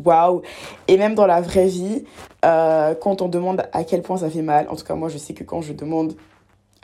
waouh. 0.03 0.41
Et 0.87 0.97
même 0.97 1.15
dans 1.15 1.27
la 1.27 1.41
vraie 1.41 1.67
vie, 1.67 2.03
euh, 2.45 2.95
quand 2.95 3.21
on 3.21 3.27
demande 3.27 3.63
à 3.73 3.83
quel 3.83 4.01
point 4.01 4.17
ça 4.17 4.29
fait 4.29 4.41
mal, 4.41 4.67
en 4.69 4.75
tout 4.75 4.85
cas 4.85 4.95
moi 4.95 5.09
je 5.09 5.17
sais 5.17 5.33
que 5.33 5.43
quand 5.43 5.61
je 5.61 5.73
demande 5.73 6.13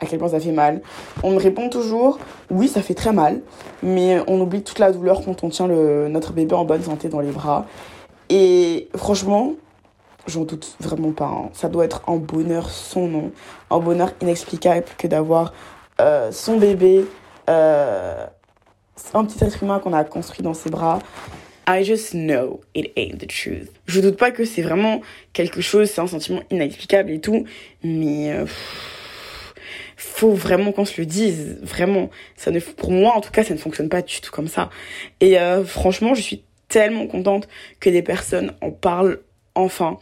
à 0.00 0.06
quel 0.06 0.18
point 0.18 0.28
ça 0.28 0.40
fait 0.40 0.52
mal, 0.52 0.82
on 1.22 1.30
me 1.30 1.38
répond 1.38 1.68
toujours 1.68 2.18
oui 2.50 2.68
ça 2.68 2.82
fait 2.82 2.94
très 2.94 3.12
mal, 3.12 3.40
mais 3.82 4.18
on 4.26 4.40
oublie 4.40 4.62
toute 4.62 4.78
la 4.78 4.92
douleur 4.92 5.24
quand 5.24 5.44
on 5.44 5.48
tient 5.48 5.68
notre 5.68 6.32
bébé 6.32 6.54
en 6.54 6.64
bonne 6.64 6.82
santé 6.82 7.08
dans 7.08 7.20
les 7.20 7.30
bras. 7.30 7.66
Et 8.30 8.88
franchement, 8.96 9.52
j'en 10.26 10.44
doute 10.44 10.76
vraiment 10.80 11.12
pas. 11.12 11.26
Hein. 11.26 11.50
Ça 11.52 11.68
doit 11.68 11.84
être 11.84 12.02
un 12.08 12.16
bonheur 12.16 12.70
sans 12.70 13.06
nom, 13.06 13.32
un 13.70 13.78
bonheur 13.78 14.12
inexplicable 14.20 14.86
que 14.98 15.06
d'avoir 15.06 15.52
euh, 16.00 16.32
son 16.32 16.58
bébé, 16.58 17.04
euh, 17.48 18.26
un 19.12 19.24
petit 19.24 19.42
être 19.44 19.62
humain 19.62 19.78
qu'on 19.78 19.92
a 19.92 20.04
construit 20.04 20.42
dans 20.42 20.54
ses 20.54 20.70
bras 20.70 20.98
I 21.66 21.82
just 21.82 22.12
know 22.12 22.60
it 22.74 22.92
ain't 22.96 23.18
the 23.18 23.26
truth. 23.26 23.70
Je 23.86 24.00
doute 24.00 24.18
pas 24.18 24.30
que 24.30 24.44
c'est 24.44 24.60
vraiment 24.60 25.00
quelque 25.32 25.62
chose, 25.62 25.88
c'est 25.88 26.00
un 26.02 26.06
sentiment 26.06 26.42
inexplicable 26.50 27.10
et 27.10 27.20
tout, 27.20 27.46
mais 27.82 28.32
euh, 28.32 28.44
faut 29.96 30.32
vraiment 30.32 30.72
qu'on 30.72 30.84
se 30.84 31.00
le 31.00 31.06
dise, 31.06 31.58
vraiment. 31.62 32.10
Ça 32.36 32.50
ne, 32.50 32.60
pour 32.60 32.90
moi, 32.90 33.14
en 33.16 33.22
tout 33.22 33.30
cas, 33.30 33.44
ça 33.44 33.54
ne 33.54 33.58
fonctionne 33.58 33.88
pas 33.88 34.02
du 34.02 34.20
tout 34.20 34.30
comme 34.30 34.48
ça. 34.48 34.68
Et 35.20 35.38
franchement, 35.64 36.14
je 36.14 36.20
suis 36.20 36.44
tellement 36.68 37.06
contente 37.06 37.48
que 37.80 37.88
des 37.88 38.02
personnes 38.02 38.52
en 38.60 38.70
parlent 38.70 39.20
enfin, 39.54 39.98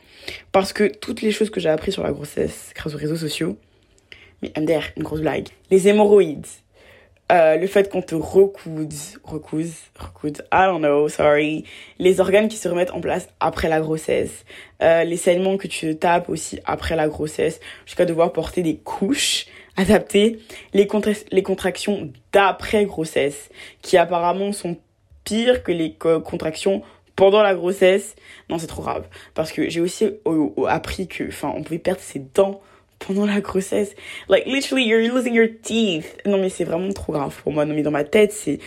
parce 0.53 0.73
que 0.73 0.85
toutes 0.85 1.23
les 1.23 1.33
choses 1.33 1.51
que 1.51 1.61
j'ai 1.61 1.69
apprises 1.69 1.95
sur 1.95 2.03
la 2.03 2.13
grossesse 2.13 2.73
grâce 2.75 2.95
aux 2.95 2.99
réseaux 2.99 3.17
sociaux, 3.17 3.57
mais 4.43 4.53
MDR, 4.57 4.83
une 4.97 5.03
grosse 5.03 5.21
blague. 5.21 5.49
Les 5.71 5.89
hémorroïdes, 5.89 6.47
euh, 7.33 7.57
le 7.57 7.67
fait 7.67 7.91
qu'on 7.91 8.03
te 8.03 8.15
recoude, 8.15 8.93
recouse, 9.25 9.75
recoude, 9.99 10.45
I 10.53 10.67
don't 10.67 10.81
know, 10.81 11.09
sorry. 11.09 11.65
Les 11.99 12.21
organes 12.21 12.49
qui 12.49 12.59
se 12.59 12.69
remettent 12.69 12.91
en 12.91 13.01
place 13.01 13.29
après 13.41 13.71
la 13.71 13.81
grossesse. 13.81 14.45
Euh, 14.83 15.05
les 15.05 15.17
saignements 15.17 15.57
que 15.57 15.67
tu 15.67 15.97
tapes 15.97 16.29
aussi 16.29 16.59
après 16.67 16.95
la 16.95 17.09
grossesse. 17.09 17.61
Jusqu'à 17.87 18.05
devoir 18.05 18.33
porter 18.33 18.63
des 18.63 18.77
couches 18.77 19.47
adaptées. 19.79 20.41
Les, 20.75 20.87
les 21.31 21.43
contractions 21.43 22.13
d'après 22.33 22.85
grossesse. 22.85 23.49
Qui 23.81 23.97
apparemment 23.97 24.53
sont 24.53 24.77
pires 25.25 25.63
que 25.63 25.73
les 25.73 25.95
contractions 25.95 26.83
pendant 27.17 27.43
la 27.43 27.55
grossesse. 27.55 28.15
Non, 28.49 28.59
c'est 28.59 28.67
trop 28.67 28.83
grave. 28.83 29.07
Parce 29.35 29.53
que 29.53 29.69
j'ai 29.69 29.81
aussi 29.81 30.07
appris 30.69 31.09
que, 31.09 31.29
enfin, 31.29 31.53
on 31.55 31.63
pouvait 31.63 31.79
perdre 31.79 32.01
ses 32.01 32.21
dents 32.35 32.61
pendant 32.99 33.27
la 33.27 33.41
grossesse. 33.41 33.95
Like, 34.29 34.47
literally, 34.47 34.87
you're 34.87 35.13
losing 35.13 35.35
your 35.35 35.49
teeth. 35.63 36.19
Non, 36.27 36.39
mais 36.39 36.49
c'est 36.49 36.65
vraiment 36.65 36.93
trop 36.93 37.13
grave 37.13 37.35
pour 37.43 37.53
moi. 37.53 37.65
Non, 37.65 37.75
mais 37.75 37.83
dans 37.83 37.91
ma 37.91 38.05
tête, 38.05 38.33
c'est, 38.33 38.59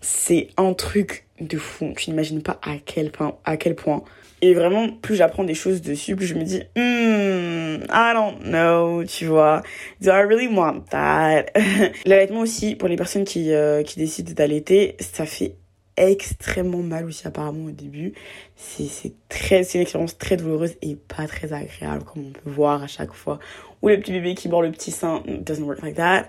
c'est 0.00 0.48
un 0.56 0.72
truc 0.72 1.26
de 1.40 1.58
fou. 1.58 1.92
Tu 1.96 2.10
n'imagines 2.10 2.42
pas 2.42 2.58
à 2.62 2.76
quel 2.84 3.10
point, 3.10 3.36
à 3.44 3.56
quel 3.56 3.74
point. 3.74 4.02
Et 4.42 4.52
vraiment, 4.52 4.90
plus 4.90 5.16
j'apprends 5.16 5.44
des 5.44 5.54
choses 5.54 5.80
dessus, 5.80 6.14
plus 6.14 6.26
je 6.26 6.34
me 6.34 6.44
dis, 6.44 6.60
hmm, 6.76 7.84
I 7.90 8.12
don't 8.12 8.42
know, 8.44 9.02
tu 9.04 9.26
vois. 9.26 9.62
Do 10.02 10.10
I 10.10 10.22
really 10.22 10.46
want 10.46 10.84
that? 10.90 11.46
L'allaitement 12.04 12.40
aussi, 12.40 12.74
pour 12.74 12.88
les 12.88 12.96
personnes 12.96 13.24
qui, 13.24 13.52
euh, 13.52 13.82
qui 13.82 13.98
décident 13.98 14.32
d'allaiter, 14.34 14.96
ça 15.00 15.24
fait 15.24 15.54
extrêmement 15.96 16.82
mal 16.82 17.06
aussi 17.06 17.26
apparemment 17.26 17.66
au 17.66 17.70
début. 17.70 18.12
C'est 18.56 19.12
très 19.28 19.62
une 19.74 19.80
expérience 19.80 20.18
très 20.18 20.36
douloureuse 20.36 20.74
et 20.82 20.96
pas 20.96 21.26
très 21.26 21.52
agréable 21.52 22.04
comme 22.04 22.26
on 22.26 22.32
peut 22.32 22.50
voir 22.50 22.82
à 22.82 22.86
chaque 22.86 23.12
fois. 23.12 23.38
Ou 23.82 23.88
le 23.88 23.98
petit 23.98 24.12
bébé 24.12 24.34
qui 24.34 24.48
mord 24.48 24.62
le 24.62 24.70
petit 24.70 24.90
sein, 24.90 25.22
doesn't 25.26 25.64
work 25.64 25.82
like 25.82 25.96
that. 25.96 26.26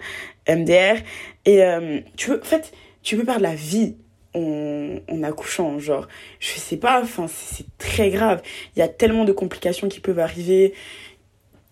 MDR. 0.47 1.01
Et 1.45 1.63
euh, 1.63 1.99
tu 2.15 2.30
veux, 2.30 2.41
en 2.41 2.45
fait, 2.45 2.71
tu 3.01 3.17
peux 3.17 3.25
perdre 3.25 3.41
la 3.41 3.56
vie 3.56 3.95
en, 4.34 4.97
en 5.10 5.23
accouchant. 5.23 5.80
Genre, 5.80 6.08
je 6.39 6.60
sais 6.60 6.77
pas, 6.77 7.01
enfin, 7.01 7.27
c'est 7.27 7.65
très 7.77 8.10
grave. 8.10 8.41
Il 8.75 8.80
y 8.80 8.82
a 8.82 8.88
tellement 8.88 9.25
de 9.25 9.32
complications 9.32 9.88
qui 9.88 9.99
peuvent 9.99 10.19
arriver. 10.19 10.73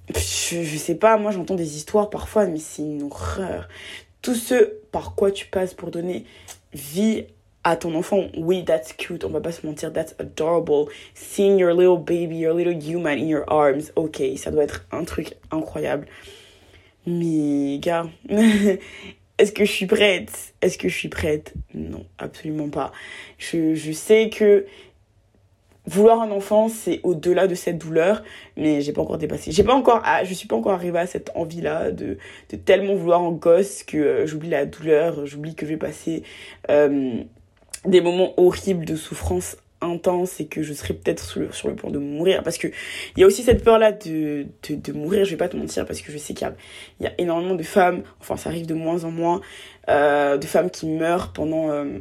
Je, 0.10 0.64
je 0.64 0.78
sais 0.78 0.96
pas, 0.96 1.18
moi 1.18 1.32
j'entends 1.32 1.56
des 1.56 1.78
histoires 1.78 2.10
parfois, 2.12 2.46
mais 2.46 2.60
c'est 2.60 2.84
une 2.84 3.04
horreur. 3.04 3.68
Tout 4.22 4.36
ce 4.36 4.74
par 4.92 5.16
quoi 5.16 5.32
tu 5.32 5.48
passes 5.48 5.74
pour 5.74 5.90
donner 5.90 6.26
vie 6.74 7.26
à 7.66 7.76
ton 7.76 7.96
enfant, 7.96 8.28
oui, 8.38 8.64
that's 8.64 8.94
cute, 8.94 9.26
on 9.26 9.30
va 9.30 9.42
pas 9.42 9.52
se 9.52 9.66
mentir, 9.66 9.92
that's 9.92 10.16
adorable. 10.20 10.88
Seeing 11.16 11.58
your 11.58 11.74
little 11.74 11.98
baby, 11.98 12.38
your 12.38 12.54
little 12.54 12.80
human 12.80 13.18
in 13.18 13.28
your 13.28 13.44
arms, 13.48 13.92
ok, 13.96 14.22
ça 14.38 14.52
doit 14.52 14.64
être 14.64 14.86
un 14.92 15.04
truc 15.04 15.34
incroyable. 15.52 16.06
Mais, 17.08 17.80
gars, 17.80 18.06
est-ce 18.30 19.52
que 19.52 19.66
je 19.66 19.72
suis 19.72 19.88
prête? 19.88 20.54
Est-ce 20.62 20.78
que 20.78 20.88
je 20.88 20.96
suis 20.96 21.10
prête? 21.10 21.56
Non, 21.74 22.06
absolument 22.20 22.70
pas. 22.70 22.92
Je, 23.40 23.74
je 23.74 23.92
sais 23.92 24.30
que 24.30 24.68
vouloir 25.88 26.22
un 26.22 26.30
enfant, 26.30 26.70
c'est 26.70 27.00
au-delà 27.02 27.48
de 27.48 27.56
cette 27.56 27.80
douleur, 27.80 28.24
mais 28.58 28.82
j'ai 28.82 28.94
pas 28.94 29.02
encore 29.02 29.18
dépassé. 29.18 29.52
J'ai 29.52 29.64
pas 29.64 29.74
encore, 29.74 30.02
ah, 30.06 30.24
je 30.24 30.36
suis 30.36 30.48
pas 30.48 30.56
encore 30.56 30.74
arrivée 30.74 31.00
à 31.00 31.08
cette 31.08 31.32
envie-là 31.34 31.90
de, 31.92 32.20
de 32.52 32.58
tellement 32.58 32.94
vouloir 32.94 33.22
un 33.22 33.32
gosse 33.32 33.82
que 33.84 33.98
euh, 33.98 34.28
j'oublie 34.28 34.50
la 34.50 34.68
douleur, 34.68 35.26
j'oublie 35.26 35.56
que 35.56 35.66
je 35.66 35.72
vais 35.72 35.78
passer 35.78 36.22
euh, 36.70 37.24
des 37.88 38.02
moments 38.02 38.34
horribles 38.38 38.86
de 38.86 38.96
souffrance 38.96 39.58
intense 39.82 40.40
et 40.40 40.48
que 40.48 40.64
je 40.64 40.74
serai 40.74 40.94
peut-être 40.94 41.24
sur 41.54 41.70
le, 41.70 41.76
point 41.76 41.92
de 41.92 42.00
mourir. 42.00 42.44
Parce 42.44 42.58
que 42.58 42.68
il 42.68 43.22
y 43.22 43.24
a 43.24 43.28
aussi 43.28 43.44
cette 43.44 43.64
peur 43.64 43.78
là 43.78 43.92
de, 43.92 44.48
de, 44.68 44.76
de, 44.76 44.94
mourir 44.94 45.26
je 45.26 45.32
vais 45.32 45.38
pas 45.38 45.50
te 45.50 45.58
mentir 45.58 45.86
parce 45.86 46.02
que 46.02 46.12
je 46.12 46.18
sais 46.18 46.34
qu'il 46.34 46.48
y, 47.00 47.04
y 47.04 47.08
a, 47.08 47.14
énormément 47.18 47.56
de 47.56 47.64
femmes 47.64 48.04
enfin 48.20 48.38
ça 48.38 48.50
arrive 48.50 48.66
de 48.66 48.74
moins 48.74 49.04
en 49.04 49.12
moins 49.12 49.42
euh, 49.90 50.38
de 50.38 50.46
femmes 50.46 50.72
qui 50.72 50.88
meurent 50.88 51.34
pendant 51.34 51.70
euh, 51.72 52.00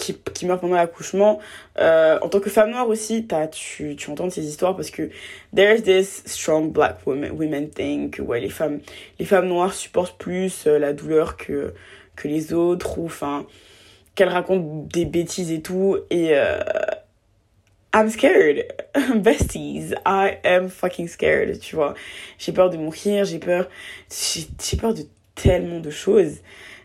qui, 0.00 0.16
qui 0.34 0.46
meurent 0.46 0.60
pendant 0.60 0.76
l'accouchement. 0.76 1.38
Euh, 1.78 2.18
en 2.22 2.28
tant 2.28 2.40
que 2.40 2.50
femme 2.50 2.70
noire 2.70 2.88
aussi 2.88 3.26
as, 3.30 3.48
tu, 3.48 3.94
tu 3.96 4.10
entends 4.10 4.30
ces 4.30 4.44
histoires 4.44 4.74
parce 4.74 4.90
que 4.90 5.10
there's 5.54 5.82
this 5.82 6.22
strong 6.26 6.72
black 6.72 7.06
women, 7.06 7.32
women 7.32 7.68
thing 7.68 8.10
que 8.10 8.22
ouais 8.22 8.40
les 8.40 8.48
femmes 8.48 8.80
les 9.18 9.26
femmes 9.26 9.46
noires 9.46 9.74
supportent 9.74 10.18
plus 10.18 10.66
euh, 10.66 10.78
la 10.78 10.92
douleur 10.92 11.36
que 11.36 11.74
que 12.16 12.28
les 12.28 12.52
autres 12.52 12.98
ou 12.98 13.06
enfin 13.06 13.46
qu'elle 14.20 14.28
raconte 14.28 14.88
des 14.88 15.06
bêtises 15.06 15.50
et 15.50 15.62
tout. 15.62 15.96
Et 16.10 16.34
euh, 16.34 16.60
I'm 17.94 18.10
scared. 18.10 18.66
Besties, 19.14 19.94
I 20.04 20.36
am 20.44 20.68
fucking 20.68 21.08
scared, 21.08 21.58
tu 21.58 21.74
vois. 21.74 21.94
J'ai 22.38 22.52
peur 22.52 22.68
de 22.68 22.76
mourir, 22.76 23.24
j'ai 23.24 23.38
peur... 23.38 23.70
J'ai 24.10 24.76
peur 24.76 24.92
de 24.92 25.04
tellement 25.34 25.80
de 25.80 25.88
choses. 25.88 26.40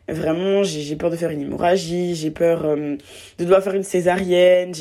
Vraiment, 0.07 0.63
j'ai 0.63 0.95
peur 0.95 1.09
de 1.09 1.17
faire 1.17 1.31
une 1.31 1.41
hémorragie, 1.41 2.15
j'ai 2.15 2.31
peur 2.31 2.63
euh, 2.63 2.95
de 3.37 3.43
devoir 3.43 3.61
faire 3.63 3.73
une 3.73 3.83
césarienne, 3.83 4.71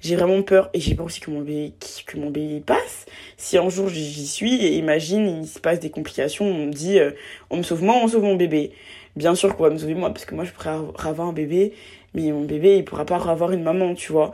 j'ai 0.00 0.14
vraiment 0.14 0.42
peur, 0.42 0.68
et 0.74 0.78
j'ai 0.78 0.94
peur 0.94 1.06
aussi 1.06 1.20
que 1.20 1.30
mon 1.30 1.40
bébé, 1.40 1.72
que 2.06 2.18
mon 2.18 2.28
bébé 2.28 2.62
passe. 2.64 3.06
Si 3.38 3.56
un 3.56 3.70
jour 3.70 3.88
j'y 3.88 4.26
suis, 4.26 4.62
et 4.62 4.76
imagine, 4.76 5.40
il 5.42 5.48
se 5.48 5.58
passe 5.58 5.80
des 5.80 5.88
complications, 5.88 6.44
on 6.44 6.66
me 6.66 6.72
dit, 6.72 6.98
euh, 6.98 7.12
on 7.48 7.56
me 7.56 7.62
sauve 7.62 7.82
moi, 7.82 7.96
on 8.02 8.08
sauve 8.08 8.24
mon 8.24 8.36
bébé. 8.36 8.72
Bien 9.16 9.34
sûr 9.34 9.56
qu'on 9.56 9.62
va 9.62 9.70
me 9.70 9.78
sauver 9.78 9.94
moi, 9.94 10.10
parce 10.10 10.26
que 10.26 10.34
moi 10.34 10.44
je 10.44 10.52
pourrais 10.52 10.70
avoir 11.08 11.28
un 11.28 11.32
bébé, 11.32 11.72
mais 12.14 12.30
mon 12.32 12.44
bébé, 12.44 12.78
il 12.78 12.84
pourra 12.84 13.04
pas 13.04 13.16
avoir 13.16 13.52
une 13.52 13.62
maman, 13.62 13.94
tu 13.94 14.12
vois. 14.12 14.32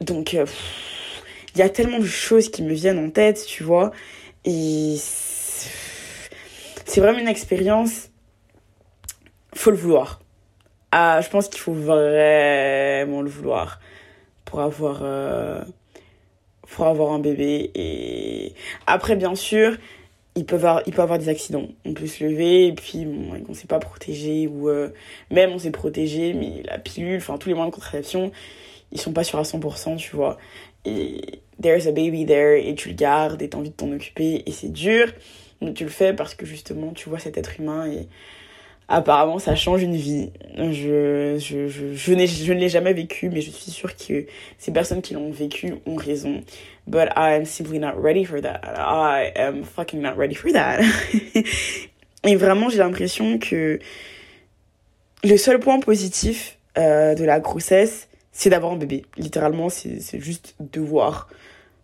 Donc, 0.00 0.32
il 0.32 0.40
euh, 0.40 0.46
y 1.56 1.62
a 1.62 1.68
tellement 1.68 1.98
de 1.98 2.04
choses 2.04 2.50
qui 2.50 2.62
me 2.62 2.72
viennent 2.72 2.98
en 2.98 3.10
tête, 3.10 3.44
tu 3.46 3.62
vois. 3.62 3.92
Et 4.44 4.96
c'est 6.86 7.00
vraiment 7.00 7.18
une 7.18 7.28
expérience, 7.28 8.10
faut 9.54 9.70
le 9.70 9.76
vouloir. 9.76 10.20
Ah, 10.90 11.20
je 11.22 11.28
pense 11.28 11.48
qu'il 11.48 11.60
faut 11.60 11.74
vraiment 11.74 13.20
le 13.20 13.28
vouloir 13.28 13.78
pour 14.46 14.60
avoir, 14.60 15.00
euh, 15.02 15.62
pour 16.62 16.86
avoir 16.86 17.12
un 17.12 17.18
bébé. 17.18 17.70
Et 17.74 18.54
après, 18.86 19.16
bien 19.16 19.34
sûr, 19.34 19.76
il 20.34 20.44
peut 20.44 20.56
avoir, 20.56 20.82
avoir 20.86 21.18
des 21.18 21.28
accidents. 21.28 21.68
On 21.84 21.94
peut 21.94 22.06
se 22.06 22.24
lever 22.24 22.66
et 22.66 22.72
puis 22.72 23.04
bon, 23.04 23.42
on 23.48 23.54
s'est 23.54 23.66
pas 23.66 23.78
protégé 23.78 24.46
ou 24.46 24.68
euh, 24.68 24.90
même 25.30 25.50
on 25.50 25.58
s'est 25.58 25.70
protégé, 25.70 26.32
mais 26.32 26.62
la 26.64 26.78
pilule, 26.78 27.16
enfin 27.16 27.38
tous 27.38 27.48
les 27.48 27.54
moyens 27.54 27.72
de 27.72 27.74
contraception, 27.74 28.30
ils 28.92 29.00
sont 29.00 29.12
pas 29.12 29.24
sûrs 29.24 29.38
à 29.38 29.42
100%, 29.42 29.96
tu 29.96 30.16
vois. 30.16 30.38
Et 30.84 31.40
there's 31.60 31.86
a 31.86 31.92
baby 31.92 32.24
there 32.24 32.56
et 32.56 32.74
tu 32.74 32.88
le 32.88 32.94
gardes 32.94 33.42
et 33.42 33.48
t'as 33.48 33.58
envie 33.58 33.70
de 33.70 33.74
t'en 33.74 33.90
occuper 33.92 34.42
et 34.46 34.52
c'est 34.52 34.72
dur, 34.72 35.12
mais 35.60 35.72
tu 35.72 35.84
le 35.84 35.90
fais 35.90 36.12
parce 36.12 36.34
que 36.34 36.46
justement 36.46 36.92
tu 36.92 37.08
vois 37.08 37.18
cet 37.18 37.36
être 37.36 37.58
humain 37.58 37.90
et 37.90 38.08
apparemment 38.88 39.38
ça 39.38 39.54
change 39.54 39.82
une 39.82 39.96
vie. 39.96 40.30
Je, 40.56 41.36
je, 41.38 41.68
je, 41.68 41.92
je, 41.92 42.26
je 42.26 42.52
ne 42.52 42.58
l'ai 42.58 42.68
jamais 42.68 42.92
vécu, 42.92 43.28
mais 43.28 43.40
je 43.40 43.50
suis 43.50 43.70
sûre 43.70 43.94
que 43.96 44.26
ces 44.58 44.72
personnes 44.72 45.02
qui 45.02 45.14
l'ont 45.14 45.30
vécu 45.30 45.74
ont 45.86 45.96
raison. 45.96 46.42
But 46.86 47.10
I 47.16 47.34
am 47.34 47.44
simply 47.44 47.78
not 47.78 48.00
ready 48.00 48.24
for 48.24 48.40
that. 48.40 48.60
I 48.64 49.30
am 49.36 49.62
fucking 49.64 50.00
not 50.00 50.14
ready 50.16 50.34
for 50.34 50.50
that. 50.52 50.80
Et 52.24 52.34
vraiment, 52.34 52.68
j'ai 52.68 52.78
l'impression 52.78 53.38
que 53.38 53.78
le 55.22 55.36
seul 55.36 55.60
point 55.60 55.78
positif 55.80 56.58
euh, 56.78 57.14
de 57.14 57.24
la 57.24 57.40
grossesse, 57.40 58.08
c'est 58.32 58.50
d'avoir 58.50 58.72
un 58.72 58.76
bébé. 58.76 59.04
Littéralement, 59.16 59.68
c'est 59.68 60.20
juste 60.20 60.54
de 60.60 60.80
voir 60.80 61.28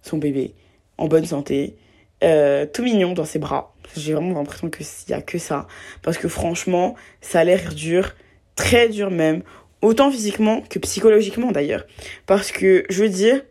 son 0.02 0.18
bébé 0.18 0.54
en 0.98 1.08
bonne 1.08 1.24
santé, 1.24 1.76
euh, 2.22 2.66
tout 2.66 2.82
mignon 2.82 3.12
dans 3.12 3.24
ses 3.24 3.38
bras. 3.38 3.73
J'ai 3.96 4.14
vraiment 4.14 4.34
l'impression 4.34 4.70
qu'il 4.70 4.86
n'y 5.08 5.14
a 5.14 5.22
que 5.22 5.38
ça. 5.38 5.66
Parce 6.02 6.18
que 6.18 6.28
franchement, 6.28 6.94
ça 7.20 7.40
a 7.40 7.44
l'air 7.44 7.74
dur, 7.74 8.14
très 8.56 8.88
dur 8.88 9.10
même, 9.10 9.42
autant 9.82 10.10
physiquement 10.10 10.62
que 10.62 10.78
psychologiquement 10.78 11.52
d'ailleurs. 11.52 11.86
Parce 12.26 12.52
que, 12.52 12.84
je 12.88 13.02
veux 13.02 13.08
dire, 13.08 13.42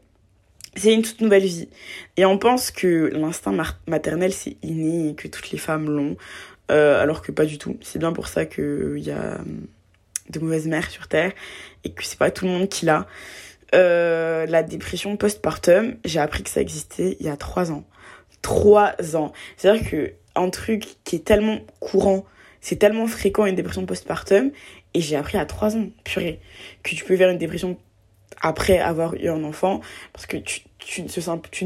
c'est 0.75 0.93
une 0.93 1.03
toute 1.03 1.21
nouvelle 1.21 1.45
vie. 1.45 1.69
Et 2.17 2.25
on 2.25 2.37
pense 2.37 2.71
que 2.71 3.11
l'instinct 3.13 3.55
maternel, 3.87 4.33
c'est 4.33 4.57
inné 4.63 5.09
et 5.09 5.15
que 5.15 5.27
toutes 5.27 5.51
les 5.51 5.57
femmes 5.57 5.89
l'ont. 5.89 6.17
Euh, 6.71 7.01
alors 7.01 7.21
que 7.21 7.31
pas 7.31 7.45
du 7.45 7.57
tout. 7.57 7.77
C'est 7.81 7.99
bien 7.99 8.13
pour 8.13 8.27
ça 8.27 8.45
qu'il 8.45 8.99
y 8.99 9.11
a 9.11 9.39
hum, 9.39 9.67
de 10.29 10.39
mauvaises 10.39 10.67
mères 10.67 10.89
sur 10.89 11.07
Terre 11.07 11.33
et 11.83 11.91
que 11.91 12.03
c'est 12.03 12.17
pas 12.17 12.31
tout 12.31 12.45
le 12.45 12.51
monde 12.51 12.69
qui 12.69 12.85
l'a. 12.85 13.05
Euh, 13.75 14.45
la 14.45 14.63
dépression 14.63 15.17
postpartum, 15.17 15.95
j'ai 16.05 16.19
appris 16.19 16.43
que 16.43 16.49
ça 16.49 16.61
existait 16.61 17.17
il 17.19 17.25
y 17.25 17.29
a 17.29 17.37
trois 17.37 17.71
ans 17.71 17.83
trois 18.43 18.93
ans. 19.15 19.31
C'est-à-dire 19.57 19.89
que 19.89 20.13
un 20.35 20.49
truc 20.49 20.85
qui 21.03 21.17
est 21.17 21.25
tellement 21.25 21.59
courant, 21.79 22.25
c'est 22.61 22.77
tellement 22.77 23.07
fréquent 23.07 23.45
une 23.45 23.55
dépression 23.55 23.85
postpartum, 23.85 24.51
et 24.93 25.01
j'ai 25.01 25.15
appris 25.15 25.37
à 25.37 25.45
trois 25.45 25.75
ans, 25.75 25.87
purée, 26.03 26.39
que 26.83 26.95
tu 26.95 27.03
peux 27.03 27.17
faire 27.17 27.29
une 27.29 27.37
dépression 27.37 27.77
après 28.41 28.79
avoir 28.79 29.15
eu 29.15 29.29
un 29.29 29.43
enfant, 29.43 29.81
parce 30.11 30.25
que 30.25 30.37
tu, 30.37 30.61
tu, 30.79 31.01
ne, 31.01 31.07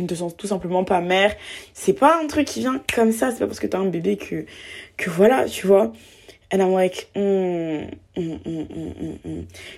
te 0.07 0.13
sens 0.15 0.37
tout 0.37 0.47
simplement 0.47 0.83
pas 0.83 1.01
mère. 1.01 1.35
C'est 1.73 1.93
pas 1.93 2.19
un 2.21 2.27
truc 2.27 2.45
qui 2.45 2.59
vient 2.59 2.81
comme 2.93 3.11
ça, 3.11 3.31
c'est 3.31 3.39
pas 3.39 3.47
parce 3.47 3.59
que 3.59 3.67
t'as 3.67 3.79
un 3.79 3.89
bébé 3.89 4.17
que, 4.17 4.45
que 4.95 5.09
voilà, 5.09 5.45
tu 5.45 5.67
vois. 5.67 5.91
And 6.53 6.59
I'm 6.59 6.73
like, 6.73 7.09
mm, 7.15 7.87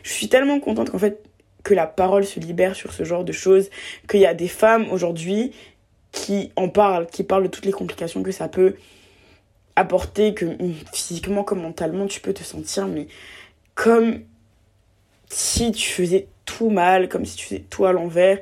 je 0.03 0.09
suis 0.09 0.29
tellement 0.29 0.59
contente 0.59 0.91
qu'en 0.91 0.99
fait, 0.99 1.23
que 1.63 1.73
la 1.73 1.87
parole 1.87 2.25
se 2.25 2.39
libère 2.39 2.75
sur 2.75 2.93
ce 2.93 3.03
genre 3.03 3.23
de 3.23 3.31
choses, 3.31 3.69
qu'il 4.07 4.19
y 4.19 4.25
a 4.25 4.33
des 4.33 4.47
femmes 4.47 4.87
aujourd'hui 4.91 5.51
qui 6.11 6.51
en 6.55 6.69
parle, 6.69 7.07
qui 7.07 7.23
parle 7.23 7.43
de 7.43 7.47
toutes 7.47 7.65
les 7.65 7.71
complications 7.71 8.23
que 8.23 8.31
ça 8.31 8.47
peut 8.47 8.75
apporter, 9.75 10.33
que 10.33 10.45
hum, 10.45 10.73
physiquement 10.93 11.43
comme 11.43 11.61
mentalement 11.61 12.07
tu 12.07 12.19
peux 12.19 12.33
te 12.33 12.43
sentir, 12.43 12.87
mais 12.87 13.07
comme 13.75 14.21
si 15.29 15.71
tu 15.71 15.89
faisais 15.89 16.27
tout 16.45 16.69
mal, 16.69 17.07
comme 17.07 17.25
si 17.25 17.37
tu 17.37 17.45
faisais 17.45 17.63
tout 17.69 17.85
à 17.85 17.91
l'envers. 17.91 18.39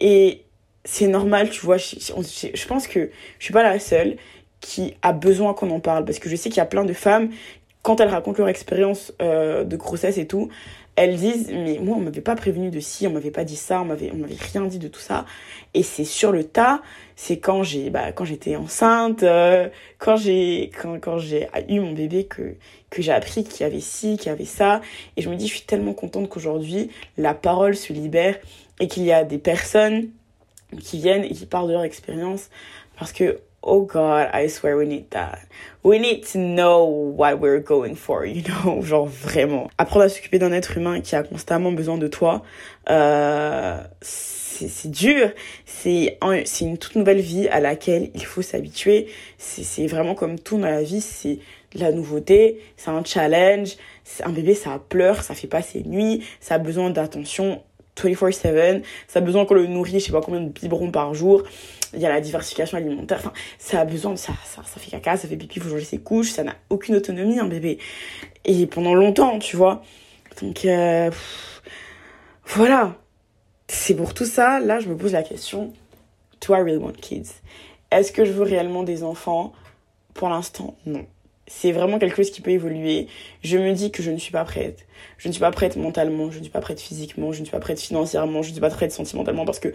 Et 0.00 0.42
c'est 0.84 1.06
normal, 1.06 1.50
tu 1.50 1.60
vois, 1.60 1.76
je, 1.76 2.66
pense 2.66 2.86
que 2.88 3.10
je 3.38 3.44
suis 3.44 3.52
pas 3.52 3.62
la 3.62 3.78
seule 3.78 4.16
qui 4.60 4.94
a 5.02 5.12
besoin 5.12 5.54
qu'on 5.54 5.70
en 5.70 5.80
parle, 5.80 6.04
parce 6.04 6.18
que 6.18 6.28
je 6.28 6.36
sais 6.36 6.48
qu'il 6.48 6.58
y 6.58 6.60
a 6.60 6.66
plein 6.66 6.84
de 6.84 6.92
femmes, 6.92 7.30
quand 7.82 8.00
elles 8.00 8.08
racontent 8.08 8.38
leur 8.38 8.48
expérience 8.48 9.12
euh, 9.20 9.64
de 9.64 9.76
grossesse 9.76 10.18
et 10.18 10.26
tout, 10.26 10.48
elles 10.96 11.16
disent 11.16 11.48
mais 11.50 11.78
moi 11.78 11.96
on 11.96 12.00
m'avait 12.00 12.20
pas 12.20 12.36
prévenu 12.36 12.70
de 12.70 12.80
ci, 12.80 13.06
on 13.06 13.12
m'avait 13.12 13.30
pas 13.30 13.44
dit 13.44 13.56
ça, 13.56 13.80
on 13.80 13.86
m'avait 13.86 14.10
on 14.12 14.16
m'avait 14.16 14.36
rien 14.52 14.66
dit 14.66 14.78
de 14.78 14.88
tout 14.88 15.00
ça. 15.00 15.24
Et 15.74 15.82
c'est 15.82 16.04
sur 16.04 16.32
le 16.32 16.44
tas, 16.44 16.82
c'est 17.16 17.38
quand 17.38 17.62
j'ai 17.62 17.90
bah 17.90 18.12
quand 18.12 18.24
j'étais 18.24 18.56
enceinte, 18.56 19.22
euh, 19.22 19.68
quand 19.98 20.16
j'ai 20.16 20.70
quand 20.80 20.98
quand 21.00 21.18
j'ai 21.18 21.48
eu 21.68 21.80
mon 21.80 21.92
bébé 21.92 22.24
que 22.24 22.56
que 22.90 23.00
j'ai 23.00 23.12
appris 23.12 23.44
qu'il 23.44 23.62
y 23.62 23.64
avait 23.64 23.80
ci, 23.80 24.18
qu'il 24.18 24.26
y 24.26 24.32
avait 24.32 24.44
ça. 24.44 24.82
Et 25.16 25.22
je 25.22 25.30
me 25.30 25.36
dis 25.36 25.46
je 25.46 25.54
suis 25.54 25.66
tellement 25.66 25.94
contente 25.94 26.28
qu'aujourd'hui 26.28 26.90
la 27.16 27.32
parole 27.32 27.74
se 27.74 27.92
libère 27.92 28.36
et 28.80 28.88
qu'il 28.88 29.04
y 29.04 29.12
a 29.12 29.24
des 29.24 29.38
personnes 29.38 30.08
qui 30.80 30.98
viennent 30.98 31.24
et 31.24 31.30
qui 31.30 31.46
parlent 31.46 31.68
de 31.68 31.72
leur 31.72 31.84
expérience. 31.84 32.50
Parce 32.98 33.12
que 33.12 33.40
oh 33.62 33.82
God, 33.82 34.30
I 34.32 34.48
swear 34.48 34.76
we 34.76 34.86
need 34.86 35.10
that. 35.10 35.46
We 35.82 35.98
need 35.98 36.24
to 36.32 36.38
know 36.38 36.84
what 36.84 37.40
we're 37.40 37.60
going 37.60 37.94
for, 37.96 38.24
you 38.24 38.42
know, 38.42 38.82
genre 38.84 39.06
vraiment. 39.06 39.70
Apprendre 39.78 40.04
à 40.04 40.08
s'occuper 40.08 40.38
d'un 40.38 40.52
être 40.52 40.76
humain 40.76 41.00
qui 41.00 41.16
a 41.16 41.22
constamment 41.22 41.72
besoin 41.72 41.98
de 41.98 42.08
toi, 42.08 42.42
euh, 42.90 43.80
c'est 44.00 44.90
dur. 44.90 45.30
C'est 45.64 46.18
une 46.60 46.78
toute 46.78 46.94
nouvelle 46.94 47.20
vie 47.20 47.48
à 47.48 47.60
laquelle 47.60 48.10
il 48.14 48.24
faut 48.24 48.42
s'habituer. 48.42 49.08
C'est 49.38 49.86
vraiment 49.86 50.14
comme 50.14 50.38
tout 50.38 50.58
dans 50.58 50.66
la 50.66 50.82
vie, 50.82 51.00
c'est 51.00 51.38
la 51.74 51.90
nouveauté, 51.90 52.60
c'est 52.76 52.90
un 52.90 53.02
challenge. 53.04 53.76
Un 54.24 54.30
bébé, 54.30 54.54
ça 54.54 54.80
pleure, 54.88 55.22
ça 55.22 55.34
fait 55.34 55.46
pas 55.46 55.62
ses 55.62 55.82
nuits, 55.84 56.24
ça 56.40 56.56
a 56.56 56.58
besoin 56.58 56.90
d'attention 56.90 57.62
24/7, 57.96 58.82
ça 59.06 59.18
a 59.18 59.22
besoin 59.22 59.44
qu'on 59.44 59.54
le 59.54 59.66
nourrit, 59.66 59.92
je 59.92 59.98
sais 60.06 60.12
pas 60.12 60.20
combien 60.20 60.40
de 60.40 60.48
biberons 60.48 60.90
par 60.90 61.14
jour 61.14 61.42
il 61.94 62.00
y 62.00 62.06
a 62.06 62.08
la 62.08 62.20
diversification 62.20 62.78
alimentaire. 62.78 63.18
Enfin, 63.18 63.32
ça 63.58 63.80
a 63.80 63.84
besoin 63.84 64.16
ça, 64.16 64.32
ça, 64.44 64.62
ça 64.64 64.80
fait 64.80 64.90
caca, 64.90 65.16
ça 65.16 65.28
fait 65.28 65.36
pipi, 65.36 65.60
faut 65.60 65.68
changer 65.68 65.84
ses 65.84 65.98
couches, 65.98 66.30
ça 66.30 66.44
n'a 66.44 66.54
aucune 66.70 66.96
autonomie, 66.96 67.38
un 67.38 67.46
bébé. 67.46 67.78
Et 68.44 68.66
pendant 68.66 68.94
longtemps, 68.94 69.38
tu 69.38 69.56
vois. 69.56 69.82
Donc, 70.40 70.64
euh, 70.64 71.10
voilà. 72.46 72.96
C'est 73.68 73.94
pour 73.94 74.12
tout 74.14 74.26
ça, 74.26 74.60
là, 74.60 74.80
je 74.80 74.88
me 74.88 74.96
pose 74.96 75.12
la 75.12 75.22
question, 75.22 75.72
do 76.46 76.54
I 76.54 76.60
really 76.60 76.76
want 76.76 76.92
kids? 77.00 77.28
Est-ce 77.90 78.12
que 78.12 78.24
je 78.24 78.32
veux 78.32 78.42
réellement 78.42 78.82
des 78.82 79.02
enfants? 79.02 79.52
Pour 80.14 80.28
l'instant, 80.28 80.76
non. 80.84 81.06
c'est 81.46 81.72
vraiment 81.72 81.98
quelque 81.98 82.16
chose 82.16 82.30
qui 82.30 82.40
peut 82.42 82.50
évoluer. 82.50 83.06
Je 83.42 83.56
me 83.56 83.72
dis 83.72 83.90
que 83.90 84.02
je 84.02 84.10
ne 84.10 84.18
suis 84.18 84.32
pas 84.32 84.44
prête. 84.44 84.86
Je 85.18 85.28
ne 85.28 85.32
suis 85.32 85.40
pas 85.40 85.50
prête 85.50 85.76
mentalement, 85.76 86.30
je 86.30 86.38
ne 86.38 86.42
suis 86.42 86.52
pas 86.52 86.60
prête 86.60 86.80
physiquement, 86.80 87.32
je 87.32 87.40
ne 87.40 87.44
suis 87.44 87.52
pas 87.52 87.60
prête 87.60 87.80
financièrement, 87.80 88.42
je 88.42 88.48
ne 88.48 88.52
suis 88.52 88.60
pas 88.60 88.70
prête 88.70 88.92
sentimentalement 88.92 89.44
parce 89.44 89.58
que 89.58 89.72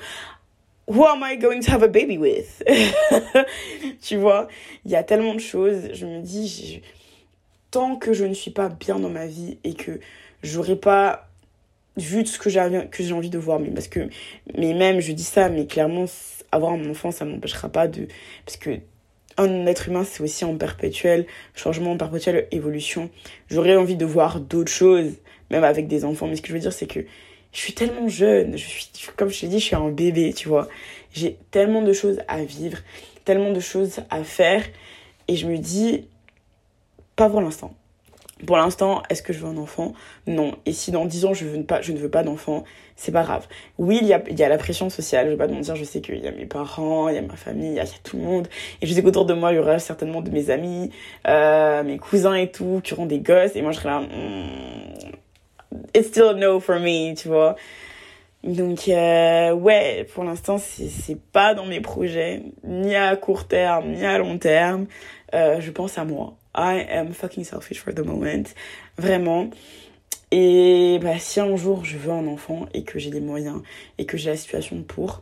who 0.88 1.06
am 1.06 1.24
I 1.24 1.38
going 1.38 1.62
to 1.62 1.72
have 1.72 1.84
a 1.84 1.88
baby 1.88 2.18
with? 2.18 2.64
Tu 4.02 4.18
vois, 4.18 4.48
il 4.86 4.92
y 4.92 4.96
a 4.96 5.04
tellement 5.04 5.34
de 5.34 5.40
choses. 5.40 5.90
Je 5.94 6.06
me 6.06 6.22
dis, 6.22 6.82
tant 7.72 7.96
que 7.98 8.14
je 8.14 8.26
ne 8.26 8.34
suis 8.34 8.52
pas 8.52 8.70
bien 8.70 9.00
dans 9.00 9.10
ma 9.10 9.28
vie 9.28 9.58
et 9.64 9.74
que 9.74 10.00
j'aurais 10.44 10.76
pas 10.78 11.28
vu 11.98 12.24
tout 12.24 12.32
ce 12.32 12.40
que 12.40 12.50
j'ai 12.50 12.88
que 12.92 13.04
j'ai 13.04 13.14
envie 13.14 13.32
de 13.32 13.40
voir 13.40 13.60
mais 13.60 13.72
parce 13.72 13.88
que 13.88 14.08
mais 14.56 14.76
même 14.76 15.00
je 15.00 15.12
dis 15.14 15.24
ça 15.24 15.50
mais 15.50 15.66
clairement 15.66 16.06
avoir 16.52 16.74
un 16.74 16.90
enfant 16.92 17.10
ça 17.10 17.26
m'empêchera 17.26 17.70
pas 17.70 17.88
de 17.88 18.08
parce 18.46 18.58
que 18.58 18.82
un 19.38 19.66
être 19.68 19.88
humain, 19.88 20.04
c'est 20.04 20.22
aussi 20.24 20.46
en 20.46 20.58
perpétuel 20.58 21.26
changement, 21.54 21.92
en 21.92 21.98
perpétuelle 21.98 22.48
évolution. 22.52 23.10
J'aurais 23.50 23.76
envie 23.76 23.96
de 23.96 24.06
voir 24.06 24.40
d'autres 24.40 24.72
choses, 24.72 25.14
même 25.52 25.64
avec 25.64 25.88
des 25.88 26.06
enfants. 26.06 26.28
Mais 26.28 26.36
ce 26.36 26.42
que 26.42 26.48
je 26.50 26.54
veux 26.54 26.60
dire, 26.60 26.74
c'est 26.74 26.88
que 26.88 27.02
je 27.58 27.64
suis 27.64 27.74
tellement 27.74 28.08
jeune. 28.08 28.56
Je 28.56 28.68
suis, 28.68 28.88
comme 29.16 29.30
je 29.30 29.40
t'ai 29.40 29.48
dit, 29.48 29.60
je 29.60 29.66
suis 29.66 29.76
un 29.76 29.90
bébé, 29.90 30.32
tu 30.32 30.48
vois. 30.48 30.68
J'ai 31.12 31.40
tellement 31.50 31.82
de 31.82 31.92
choses 31.92 32.22
à 32.28 32.44
vivre, 32.44 32.78
tellement 33.26 33.52
de 33.52 33.60
choses 33.60 34.02
à 34.12 34.24
faire. 34.24 34.64
Et 35.28 35.36
je 35.36 35.48
me 35.48 35.58
dis, 35.58 36.08
pas 37.16 37.32
pour 37.32 37.42
l'instant. 37.42 37.74
Pour 38.46 38.58
l'instant, 38.58 39.02
est-ce 39.10 39.24
que 39.24 39.34
je 39.34 39.40
veux 39.40 39.48
un 39.48 39.58
enfant? 39.58 39.94
Non. 40.28 40.54
Et 40.68 40.72
si 40.72 40.92
dans 40.92 41.06
10 41.06 41.26
ans, 41.26 41.34
je, 41.34 41.46
veux 41.46 41.64
pas, 41.64 41.82
je 41.82 41.94
ne 41.94 41.98
veux 41.98 42.12
pas 42.12 42.22
d'enfant, 42.22 42.64
c'est 42.96 43.12
pas 43.12 43.24
grave. 43.24 43.48
Oui, 43.80 43.98
il 44.04 44.08
y 44.08 44.14
a, 44.14 44.50
la 44.50 44.58
pression 44.60 44.92
sociale, 44.92 45.26
je 45.26 45.32
vais 45.32 45.38
pas 45.38 45.48
te 45.48 45.54
mentir, 45.54 45.76
je 45.76 45.84
sais 45.84 46.00
qu'il 46.00 46.20
y 46.20 46.28
a 46.28 46.32
mes 46.32 46.46
parents, 46.46 47.10
il 47.10 47.16
y 47.16 47.18
a 47.18 47.24
ma 47.24 47.38
famille, 47.38 47.72
il 47.72 47.78
y 47.78 47.80
a, 47.80 47.88
tout 48.04 48.18
le 48.18 48.24
monde. 48.24 48.48
Et 48.84 48.86
je 48.86 48.94
sais 48.94 49.02
qu'autour 49.02 49.26
de 49.26 49.34
moi, 49.34 49.52
il 49.52 49.56
y 49.56 49.60
aura 49.60 49.80
certainement 49.80 50.22
de 50.22 50.30
mes 50.30 50.52
amis, 50.52 50.92
euh, 51.28 51.82
mes 51.82 51.98
cousins 51.98 52.36
et 52.36 52.52
tout, 52.52 52.82
qui 52.84 52.94
auront 52.94 53.08
des 53.08 53.20
gosses. 53.20 53.56
Et 53.56 53.64
moi, 53.64 53.72
je 53.72 53.78
serai 53.78 53.90
là, 53.90 54.02
hmm, 54.02 55.16
it's 55.94 56.10
still 56.10 56.36
no 56.36 56.60
for 56.60 56.80
me, 56.80 57.16
tu 57.16 57.28
vois. 57.28 57.56
Donc, 58.44 58.88
euh, 58.88 59.52
ouais, 59.52 60.08
pour 60.14 60.24
l'instant, 60.24 60.58
c'est 60.58 61.20
pas 61.32 61.54
dans 61.54 61.66
mes 61.66 61.82
projets, 61.82 62.44
ni 62.64 62.96
à 62.96 63.16
court 63.16 63.48
terme, 63.48 63.92
ni 63.92 64.06
à 64.06 64.18
long 64.18 64.38
terme. 64.38 64.86
Euh, 65.34 65.60
je 65.60 65.72
pense 65.72 65.98
à 65.98 66.06
moi 66.06 66.36
I 66.56 66.86
am 66.90 67.14
fucking 67.14 67.44
selfish 67.44 67.82
for 67.82 67.94
the 67.94 68.00
moment. 68.00 68.44
Vraiment. 68.98 69.50
Et 70.32 71.00
bah, 71.02 71.20
si 71.20 71.40
un 71.40 71.56
jour 71.56 71.86
je 71.86 71.98
veux 71.98 72.12
un 72.12 72.28
enfant 72.28 72.66
et 72.74 72.84
que 72.84 73.00
j'ai 73.00 73.12
des 73.12 73.22
moyens 73.22 73.62
et 73.98 74.06
que 74.06 74.18
j'ai 74.18 74.30
la 74.32 74.36
situation 74.36 74.82
pour, 74.84 75.22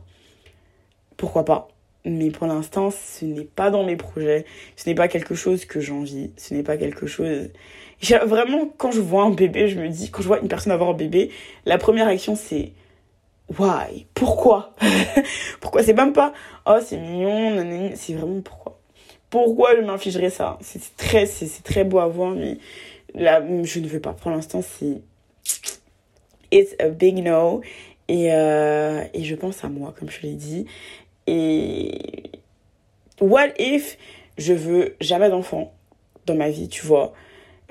pourquoi 1.16 1.44
pas? 1.44 1.68
Mais 2.06 2.30
pour 2.30 2.46
l'instant, 2.46 2.90
ce 2.90 3.24
n'est 3.24 3.44
pas 3.44 3.70
dans 3.70 3.84
mes 3.84 3.96
projets, 3.96 4.46
ce 4.76 4.88
n'est 4.88 4.94
pas 4.94 5.08
quelque 5.08 5.34
chose 5.34 5.64
que 5.64 5.80
j'envie, 5.80 6.30
ce 6.36 6.54
n'est 6.54 6.62
pas 6.62 6.76
quelque 6.76 7.06
chose... 7.06 7.50
Vraiment, 8.24 8.70
quand 8.76 8.92
je 8.92 9.00
vois 9.00 9.24
un 9.24 9.30
bébé, 9.30 9.68
je 9.68 9.78
me 9.80 9.88
dis, 9.88 10.10
quand 10.10 10.22
je 10.22 10.28
vois 10.28 10.38
une 10.38 10.48
personne 10.48 10.70
avoir 10.70 10.90
un 10.90 10.94
bébé, 10.94 11.30
la 11.64 11.78
première 11.78 12.06
action 12.06 12.36
c'est 12.36 12.72
why? 13.58 14.06
Pourquoi? 14.14 14.74
Pourquoi? 15.60 15.82
C'est 15.82 15.94
même 15.94 16.12
pas, 16.12 16.32
oh 16.66 16.78
c'est 16.84 16.96
mignon, 16.96 17.90
c'est 17.96 18.14
vraiment 18.14 18.40
pourquoi? 18.40 18.78
Pourquoi 19.28 19.74
je 19.74 19.80
m'infligerais 19.80 20.30
ça? 20.30 20.58
C'est 20.60 20.96
très, 20.96 21.26
c'est 21.26 21.62
très 21.64 21.82
beau 21.82 21.98
à 21.98 22.06
voir, 22.06 22.30
mais 22.30 22.58
là, 23.14 23.42
je 23.64 23.80
ne 23.80 23.88
veux 23.88 24.00
pas. 24.00 24.12
Pour 24.12 24.30
l'instant, 24.30 24.62
c'est. 24.62 25.02
It's 26.52 26.76
a 26.78 26.88
big 26.88 27.24
no. 27.24 27.62
Et, 28.08 28.32
euh, 28.32 29.02
et 29.14 29.24
je 29.24 29.34
pense 29.34 29.64
à 29.64 29.68
moi, 29.68 29.92
comme 29.98 30.08
je 30.10 30.22
l'ai 30.22 30.34
dit. 30.34 30.66
Et. 31.26 32.30
What 33.20 33.48
if 33.58 33.96
je 34.36 34.52
veux 34.52 34.96
jamais 35.00 35.30
d'enfant 35.30 35.72
dans 36.26 36.34
ma 36.34 36.50
vie, 36.50 36.68
tu 36.68 36.84
vois? 36.84 37.14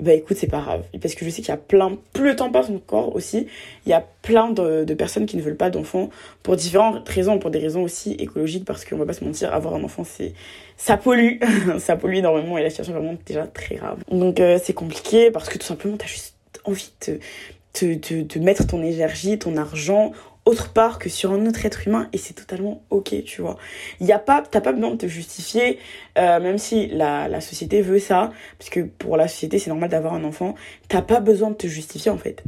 Bah 0.00 0.12
écoute, 0.12 0.36
c'est 0.36 0.46
pas 0.46 0.60
grave. 0.60 0.84
Parce 1.00 1.14
que 1.14 1.24
je 1.24 1.30
sais 1.30 1.40
qu'il 1.40 1.48
y 1.48 1.52
a 1.52 1.56
plein, 1.56 1.96
plus 2.12 2.24
le 2.24 2.36
temps 2.36 2.50
passe 2.50 2.68
encore 2.68 3.16
aussi, 3.16 3.46
il 3.86 3.88
y 3.88 3.94
a 3.94 4.04
plein 4.22 4.50
de, 4.50 4.84
de 4.84 4.94
personnes 4.94 5.24
qui 5.24 5.38
ne 5.38 5.42
veulent 5.42 5.56
pas 5.56 5.70
d'enfants 5.70 6.10
pour 6.42 6.56
différentes 6.56 7.08
raisons, 7.08 7.38
pour 7.38 7.50
des 7.50 7.58
raisons 7.58 7.82
aussi 7.82 8.12
écologiques, 8.12 8.66
parce 8.66 8.84
qu'on 8.84 8.96
va 8.96 9.06
pas 9.06 9.14
se 9.14 9.24
mentir, 9.24 9.54
avoir 9.54 9.74
un 9.74 9.82
enfant, 9.82 10.04
c'est, 10.04 10.34
ça 10.76 10.98
pollue, 10.98 11.38
ça 11.78 11.96
pollue 11.96 12.16
énormément 12.16 12.58
et 12.58 12.62
la 12.62 12.68
situation 12.68 12.94
est 12.94 12.98
vraiment 12.98 13.16
déjà 13.24 13.46
très 13.46 13.76
grave. 13.76 14.02
Donc 14.10 14.38
euh, 14.38 14.58
c'est 14.62 14.74
compliqué 14.74 15.30
parce 15.30 15.48
que 15.48 15.56
tout 15.56 15.66
simplement, 15.66 15.96
t'as 15.96 16.06
juste 16.06 16.34
envie 16.64 16.92
de 17.00 18.38
mettre 18.40 18.66
ton 18.66 18.82
énergie, 18.82 19.38
ton 19.38 19.56
argent 19.56 20.12
autre 20.46 20.72
part 20.72 20.98
que 20.98 21.08
sur 21.08 21.32
un 21.32 21.44
autre 21.46 21.66
être 21.66 21.86
humain 21.86 22.08
et 22.12 22.18
c'est 22.18 22.32
totalement 22.32 22.82
ok 22.90 23.22
tu 23.24 23.42
vois. 23.42 23.56
Il 24.00 24.06
y 24.06 24.12
a 24.12 24.18
pas 24.18 24.42
t'as 24.48 24.60
pas 24.60 24.72
besoin 24.72 24.92
de 24.92 24.96
te 24.96 25.06
justifier 25.06 25.78
euh, 26.16 26.40
même 26.40 26.56
si 26.56 26.86
la, 26.86 27.28
la 27.28 27.40
société 27.40 27.82
veut 27.82 27.98
ça 27.98 28.32
parce 28.58 28.70
que 28.70 28.80
pour 28.80 29.16
la 29.16 29.28
société 29.28 29.58
c'est 29.58 29.70
normal 29.70 29.90
d'avoir 29.90 30.14
un 30.14 30.24
enfant. 30.24 30.54
T'as 30.88 31.02
pas 31.02 31.20
besoin 31.20 31.50
de 31.50 31.56
te 31.56 31.66
justifier 31.66 32.10
en 32.10 32.18
fait. 32.18 32.42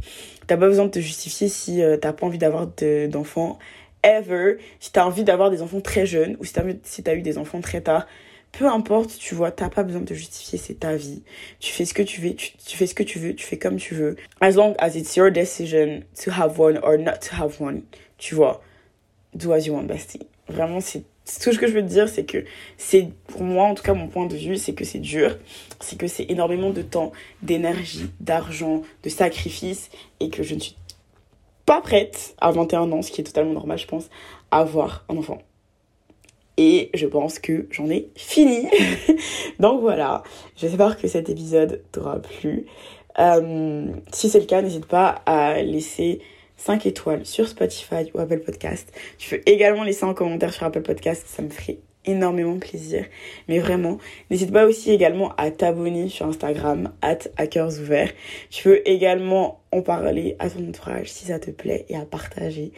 T'as 0.47 0.57
pas 0.57 0.67
besoin 0.67 0.85
de 0.85 0.91
te 0.91 0.99
justifier 0.99 1.49
si 1.49 1.83
euh, 1.83 1.97
t'as 1.97 2.13
pas 2.13 2.25
envie 2.25 2.39
d'avoir 2.39 2.67
d'enfants 3.09 3.59
ever 4.03 4.57
si 4.79 4.91
t'as 4.93 5.05
envie 5.05 5.25
d'avoir 5.25 5.49
des 5.49 5.61
enfants 5.61 5.81
très 5.81 6.05
jeunes 6.05 6.37
ou 6.39 6.45
si 6.45 6.53
t'as 6.53 6.63
si 6.83 7.03
as 7.05 7.13
eu 7.15 7.21
des 7.21 7.37
enfants 7.37 7.59
très 7.59 7.81
tard 7.81 8.07
peu 8.51 8.67
importe, 8.67 9.17
tu 9.17 9.35
vois, 9.35 9.51
t'as 9.51 9.69
pas 9.69 9.83
besoin 9.83 10.01
de 10.01 10.07
te 10.07 10.13
justifier, 10.13 10.57
c'est 10.57 10.79
ta 10.79 10.95
vie. 10.95 11.21
Tu 11.59 11.71
fais 11.71 11.85
ce 11.85 11.93
que 11.93 12.03
tu 12.03 12.21
veux, 12.21 12.33
tu, 12.33 12.77
fais 12.77 12.87
ce 12.87 12.95
que 12.95 13.03
tu 13.03 13.19
veux, 13.19 13.33
tu 13.33 13.45
fais 13.45 13.57
comme 13.57 13.77
tu 13.77 13.95
veux. 13.95 14.15
As 14.41 14.51
long 14.51 14.75
as 14.79 14.95
it's 14.95 15.15
your 15.15 15.31
decision 15.31 16.01
to 16.23 16.31
have 16.31 16.59
one 16.59 16.79
or 16.83 16.97
not 16.97 17.19
to 17.29 17.35
have 17.35 17.61
one, 17.61 17.83
tu 18.17 18.35
vois, 18.35 18.61
do 19.33 19.51
as 19.51 19.65
you 19.65 19.73
want, 19.73 19.83
bestie. 19.83 20.27
Vraiment, 20.47 20.79
c'est 20.79 21.03
tout 21.41 21.53
ce 21.53 21.59
que 21.59 21.67
je 21.67 21.73
veux 21.73 21.83
te 21.83 21.87
dire, 21.87 22.09
c'est 22.09 22.25
que 22.25 22.43
c'est, 22.77 23.09
pour 23.27 23.43
moi, 23.43 23.65
en 23.65 23.75
tout 23.75 23.83
cas, 23.83 23.93
mon 23.93 24.07
point 24.07 24.25
de 24.25 24.35
vue, 24.35 24.57
c'est 24.57 24.73
que 24.73 24.83
c'est 24.83 24.99
dur, 24.99 25.37
c'est 25.79 25.97
que 25.97 26.07
c'est 26.07 26.25
énormément 26.29 26.71
de 26.71 26.81
temps, 26.81 27.11
d'énergie, 27.43 28.09
d'argent, 28.19 28.81
de 29.03 29.09
sacrifice, 29.09 29.89
et 30.19 30.29
que 30.29 30.41
je 30.41 30.55
ne 30.55 30.59
suis 30.59 30.75
pas 31.65 31.81
prête 31.81 32.35
à 32.41 32.51
21 32.51 32.91
ans, 32.91 33.01
ce 33.03 33.11
qui 33.11 33.21
est 33.21 33.25
totalement 33.25 33.53
normal, 33.53 33.77
je 33.77 33.85
pense, 33.85 34.09
à 34.49 34.59
avoir 34.59 35.05
un 35.07 35.17
enfant. 35.17 35.39
Et 36.61 36.89
je 36.93 37.07
pense 37.07 37.39
que 37.39 37.67
j'en 37.71 37.89
ai 37.89 38.09
fini. 38.17 38.67
Donc 39.61 39.79
voilà, 39.79 40.23
j'espère 40.57 40.97
que 40.97 41.07
cet 41.07 41.29
épisode 41.29 41.81
t'aura 41.93 42.19
plu. 42.19 42.65
Euh, 43.17 43.85
si 44.11 44.29
c'est 44.29 44.41
le 44.41 44.45
cas, 44.45 44.61
n'hésite 44.61 44.85
pas 44.85 45.21
à 45.25 45.61
laisser 45.61 46.19
5 46.57 46.85
étoiles 46.85 47.25
sur 47.25 47.47
Spotify 47.47 48.11
ou 48.13 48.19
Apple 48.19 48.39
Podcast. 48.39 48.91
Tu 49.17 49.29
peux 49.29 49.41
également 49.45 49.83
laisser 49.83 50.03
un 50.03 50.13
commentaire 50.13 50.53
sur 50.53 50.65
Apple 50.65 50.81
Podcast, 50.81 51.25
ça 51.27 51.41
me 51.41 51.49
ferait 51.49 51.79
énormément 52.03 52.57
plaisir. 52.59 53.05
Mais 53.47 53.59
vraiment, 53.59 53.97
n'hésite 54.29 54.51
pas 54.51 54.65
aussi 54.65 54.91
également 54.91 55.33
à 55.37 55.51
t'abonner 55.51 56.09
sur 56.09 56.25
Instagram, 56.25 56.91
at 57.01 57.19
hackersouverts. 57.37 58.11
Tu 58.49 58.63
peux 58.63 58.81
également 58.85 59.61
en 59.71 59.81
parler 59.81 60.35
à 60.39 60.49
ton 60.49 60.67
entourage 60.67 61.11
si 61.11 61.25
ça 61.25 61.39
te 61.39 61.51
plaît 61.51 61.85
et 61.89 61.95
à 61.95 62.05
partager. 62.05 62.71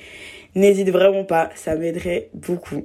N'hésite 0.53 0.89
vraiment 0.89 1.23
pas, 1.23 1.49
ça 1.55 1.75
m'aiderait 1.75 2.29
beaucoup. 2.33 2.83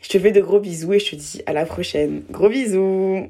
Je 0.00 0.08
te 0.08 0.18
fais 0.18 0.32
de 0.32 0.40
gros 0.40 0.60
bisous 0.60 0.92
et 0.92 0.98
je 0.98 1.10
te 1.10 1.16
dis 1.16 1.42
à 1.46 1.52
la 1.52 1.64
prochaine. 1.66 2.22
Gros 2.30 2.48
bisous 2.48 3.28